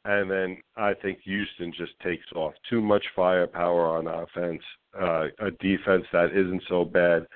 [0.05, 2.55] and then I think Houston just takes off.
[2.71, 4.63] Too much firepower on offense,
[4.99, 7.27] uh, a defense that isn't so bad,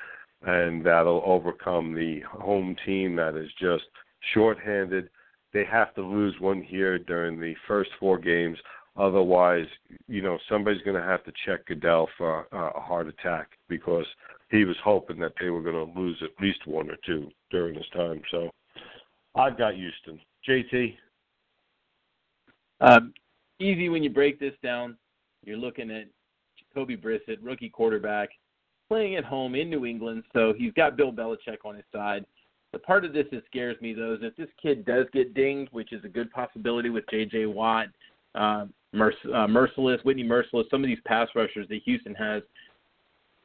[0.42, 3.84] and that'll overcome the home team that is just
[4.32, 5.10] shorthanded.
[5.52, 8.56] They have to lose one here during the first four games.
[8.96, 9.66] Otherwise,
[10.06, 14.06] you know, somebody's going to have to check Goodell for a heart attack because–
[14.52, 17.74] he was hoping that they were going to lose at least one or two during
[17.74, 18.20] this time.
[18.30, 18.50] So
[19.34, 20.20] I've got Houston.
[20.46, 20.94] JT?
[22.82, 23.14] Um,
[23.58, 24.96] easy when you break this down.
[25.42, 26.04] You're looking at
[26.58, 28.28] Jacoby Brissett, rookie quarterback,
[28.88, 32.26] playing at home in New England, so he's got Bill Belichick on his side.
[32.72, 35.72] The part of this that scares me, though, is if this kid does get dinged,
[35.72, 37.46] which is a good possibility with J.J.
[37.46, 37.86] Watt,
[38.34, 42.42] uh, Uh, Mercilus, Whitney Mercilus, some of these pass rushers that Houston has,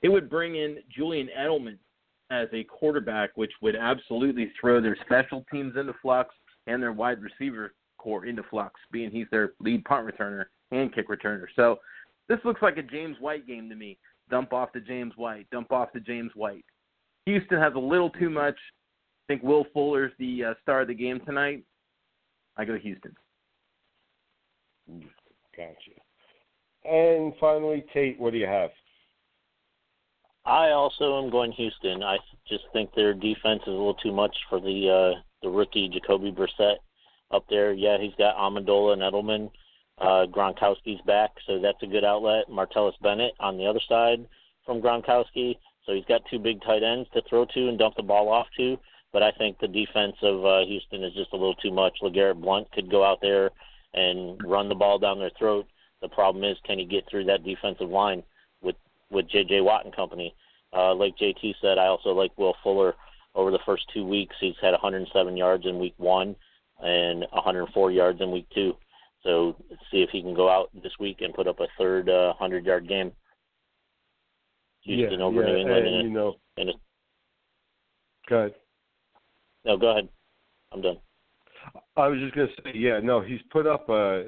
[0.01, 1.77] it would bring in Julian Edelman
[2.29, 6.35] as a quarterback, which would absolutely throw their special teams into flux
[6.67, 11.07] and their wide receiver corps into flux, being he's their lead punt returner and kick
[11.07, 11.45] returner.
[11.55, 11.79] So
[12.27, 13.97] this looks like a James White game to me.
[14.29, 15.49] Dump off to James White.
[15.51, 16.65] Dump off to James White.
[17.25, 18.55] Houston has a little too much.
[18.55, 21.63] I think Will Fuller's the uh, star of the game tonight.
[22.57, 23.15] I go Houston.
[25.57, 25.97] Gotcha.
[26.85, 28.69] And finally, Tate, what do you have?
[30.45, 32.03] I also am going Houston.
[32.03, 35.89] I just think their defense is a little too much for the uh, the rookie
[35.89, 36.77] Jacoby Brissett
[37.31, 37.73] up there.
[37.73, 39.51] Yeah, he's got Amendola and Edelman.
[39.97, 42.45] Uh, Gronkowski's back, so that's a good outlet.
[42.49, 44.25] Martellus Bennett on the other side
[44.65, 48.03] from Gronkowski, so he's got two big tight ends to throw to and dump the
[48.03, 48.77] ball off to.
[49.11, 51.97] But I think the defense of uh, Houston is just a little too much.
[52.03, 53.49] LeGarrette Blunt could go out there
[53.93, 55.67] and run the ball down their throat.
[56.01, 58.23] The problem is, can he get through that defensive line
[58.61, 58.75] with
[59.09, 59.61] with J.J.
[59.61, 60.33] Watt and company?
[60.73, 62.95] Uh, like JT said, I also like Will Fuller.
[63.35, 66.35] Over the first two weeks, he's had 107 yards in week one
[66.81, 68.75] and 104 yards in week two.
[69.23, 69.55] So
[69.91, 72.65] see if he can go out this week and put up a third uh, 100
[72.65, 73.11] yard game.
[74.81, 75.87] Houston yeah, over yeah, New England.
[75.87, 76.73] And, in a, you know, in a,
[78.27, 78.53] go ahead.
[79.65, 80.09] no, go ahead.
[80.71, 80.97] I'm done.
[81.95, 84.19] I was just going to say, yeah, no, he's put up uh,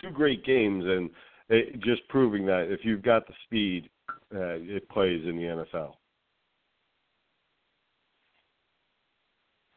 [0.00, 1.10] two great games, and
[1.48, 3.88] it, just proving that if you've got the speed,
[4.34, 5.94] uh, it plays in the NFL.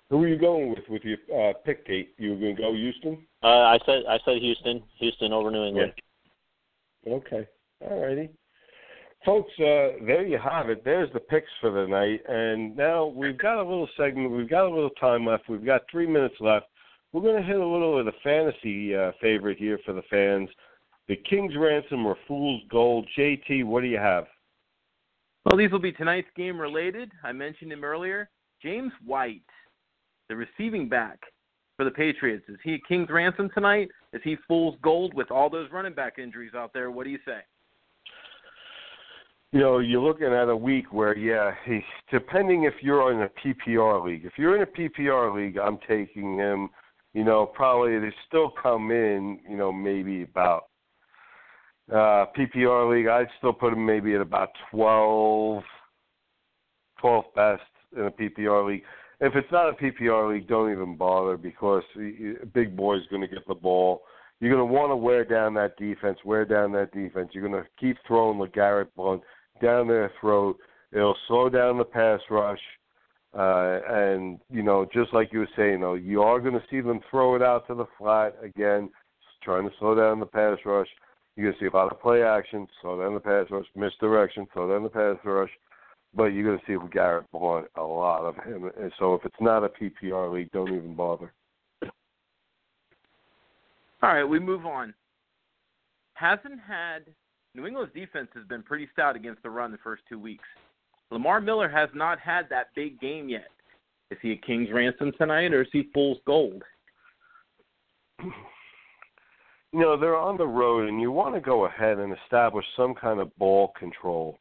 [0.10, 2.14] Who are you going with with your uh, pick, Tate?
[2.18, 3.26] You were going to go Houston?
[3.44, 5.92] Uh, I said I said Houston, Houston over New England.
[7.06, 7.14] Yeah.
[7.16, 7.48] Okay,
[7.82, 8.30] all righty.
[9.26, 10.86] Folks, uh, there you have it.
[10.86, 12.22] There's the picks for the night.
[12.30, 14.32] And now we've got a little segment.
[14.32, 15.50] We've got a little time left.
[15.50, 16.68] We've got three minutes left.
[17.14, 20.50] We're going to hit a little of the fantasy uh, favorite here for the fans.
[21.08, 23.08] The King's Ransom or Fool's Gold.
[23.18, 24.26] JT, what do you have?
[25.46, 27.12] Well, these will be tonight's game related.
[27.24, 28.30] I mentioned him earlier.
[28.62, 29.42] James White,
[30.28, 31.20] the receiving back
[31.78, 32.44] for the Patriots.
[32.50, 33.90] Is he a King's Ransom tonight?
[34.12, 36.92] Is he Fool's Gold with all those running back injuries out there?
[36.92, 37.40] What do you say?
[39.52, 41.80] you know, you're looking at a week where, yeah, he,
[42.12, 44.26] depending if you're in a PPR league.
[44.26, 46.70] If you're in a PPR league, I'm taking him.
[47.14, 49.40] You know, probably they still come in.
[49.50, 50.66] You know, maybe about
[51.92, 53.08] uh PPR league.
[53.08, 55.64] I'd still put him maybe at about 12,
[57.00, 57.62] 12 best
[57.96, 58.84] in a PPR league.
[59.20, 63.28] If it's not a PPR league, don't even bother because a big boy's going to
[63.28, 64.04] get the ball.
[64.40, 67.30] You're going to want to wear down that defense, wear down that defense.
[67.32, 69.24] You're going to keep throwing LeGarrette Blunt
[69.62, 70.58] down their throat.
[70.92, 72.60] It'll slow down the pass rush.
[73.38, 76.82] Uh, and, you know, just like you were saying, though, you are going to see
[76.82, 78.90] them throw it out to the flat again,
[79.44, 80.88] trying to slow down the pass rush.
[81.36, 84.48] You're going to see a lot of play action, slow down the pass rush, misdirection,
[84.54, 85.52] slow down the pass rush.
[86.16, 88.72] But you're going to see Garrett Blunt a lot of him.
[88.80, 91.32] And so if it's not a PPR league, don't even bother.
[94.02, 94.96] All right, we move on.
[96.16, 97.06] Hasn't had
[97.54, 100.46] New England's defense has been pretty stout against the run the first two weeks.
[101.12, 103.48] Lamar Miller has not had that big game yet.
[104.12, 106.64] Is he a King's ransom tonight, or is he fool's gold?
[109.74, 112.96] You know, they're on the road, and you want to go ahead and establish some
[112.96, 114.40] kind of ball control.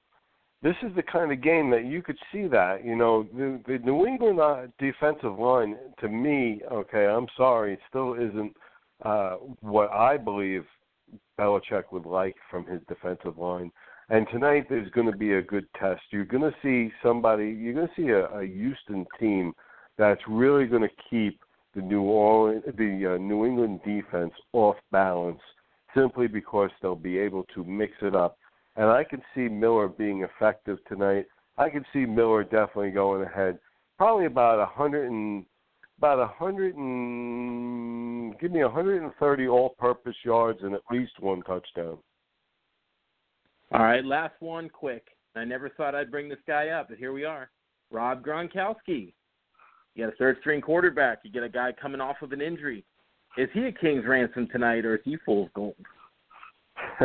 [0.62, 2.84] This is the kind of game that you could see that.
[2.84, 8.14] You know, the, the New England uh, defensive line, to me, okay, I'm sorry, still
[8.14, 8.56] isn't
[9.04, 10.64] uh, what I believe
[11.38, 13.72] Belichick would like from his defensive line.
[14.08, 16.02] And tonight there's going to be a good test.
[16.10, 17.50] You're going to see somebody.
[17.50, 19.52] You're going to see a, a Houston team
[19.98, 21.40] that's really going to keep
[21.74, 25.40] the New Orleans, the uh, New England defense off balance,
[25.94, 28.38] simply because they'll be able to mix it up.
[28.76, 31.26] And I can see Miller being effective tonight.
[31.58, 33.58] I can see Miller definitely going ahead,
[33.98, 35.44] probably about a hundred and
[35.98, 41.12] about a hundred and give me a hundred and thirty all-purpose yards and at least
[41.20, 41.96] one touchdown.
[43.76, 45.08] All right, last one, quick.
[45.34, 47.50] I never thought I'd bring this guy up, but here we are.
[47.90, 49.12] Rob Gronkowski.
[49.94, 51.18] You got a third-string quarterback.
[51.24, 52.86] You get a guy coming off of an injury.
[53.36, 55.74] Is he a king's ransom tonight, or is he fool's gold?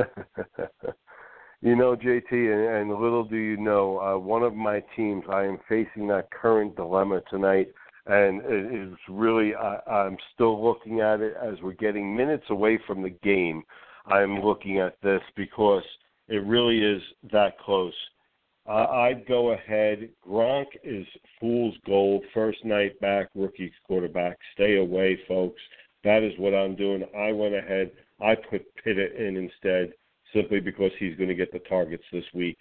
[1.61, 5.43] you know, JT, and, and little do you know, uh, one of my teams, I
[5.43, 7.67] am facing that current dilemma tonight
[8.07, 12.79] and it is really I, I'm still looking at it as we're getting minutes away
[12.87, 13.61] from the game.
[14.07, 15.83] I'm looking at this because
[16.31, 17.01] it really is
[17.31, 17.93] that close.
[18.67, 20.09] Uh, I'd go ahead.
[20.25, 21.05] Gronk is
[21.39, 22.23] fool's gold.
[22.33, 24.37] First night back, rookie quarterback.
[24.53, 25.59] Stay away, folks.
[26.05, 27.03] That is what I'm doing.
[27.17, 27.91] I went ahead.
[28.21, 29.93] I put Pitta in instead,
[30.33, 32.57] simply because he's going to get the targets this week.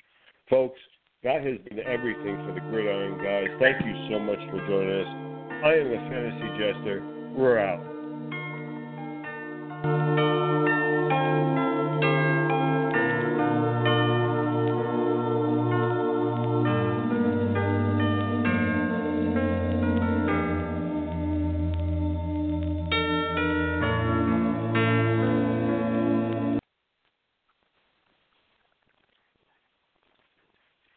[0.49, 0.81] Folks,
[1.23, 3.57] that has been everything for the Gridiron Guys.
[3.61, 5.65] Thank you so much for joining us.
[5.65, 7.33] I am the Fantasy Jester.
[7.37, 7.90] We're out.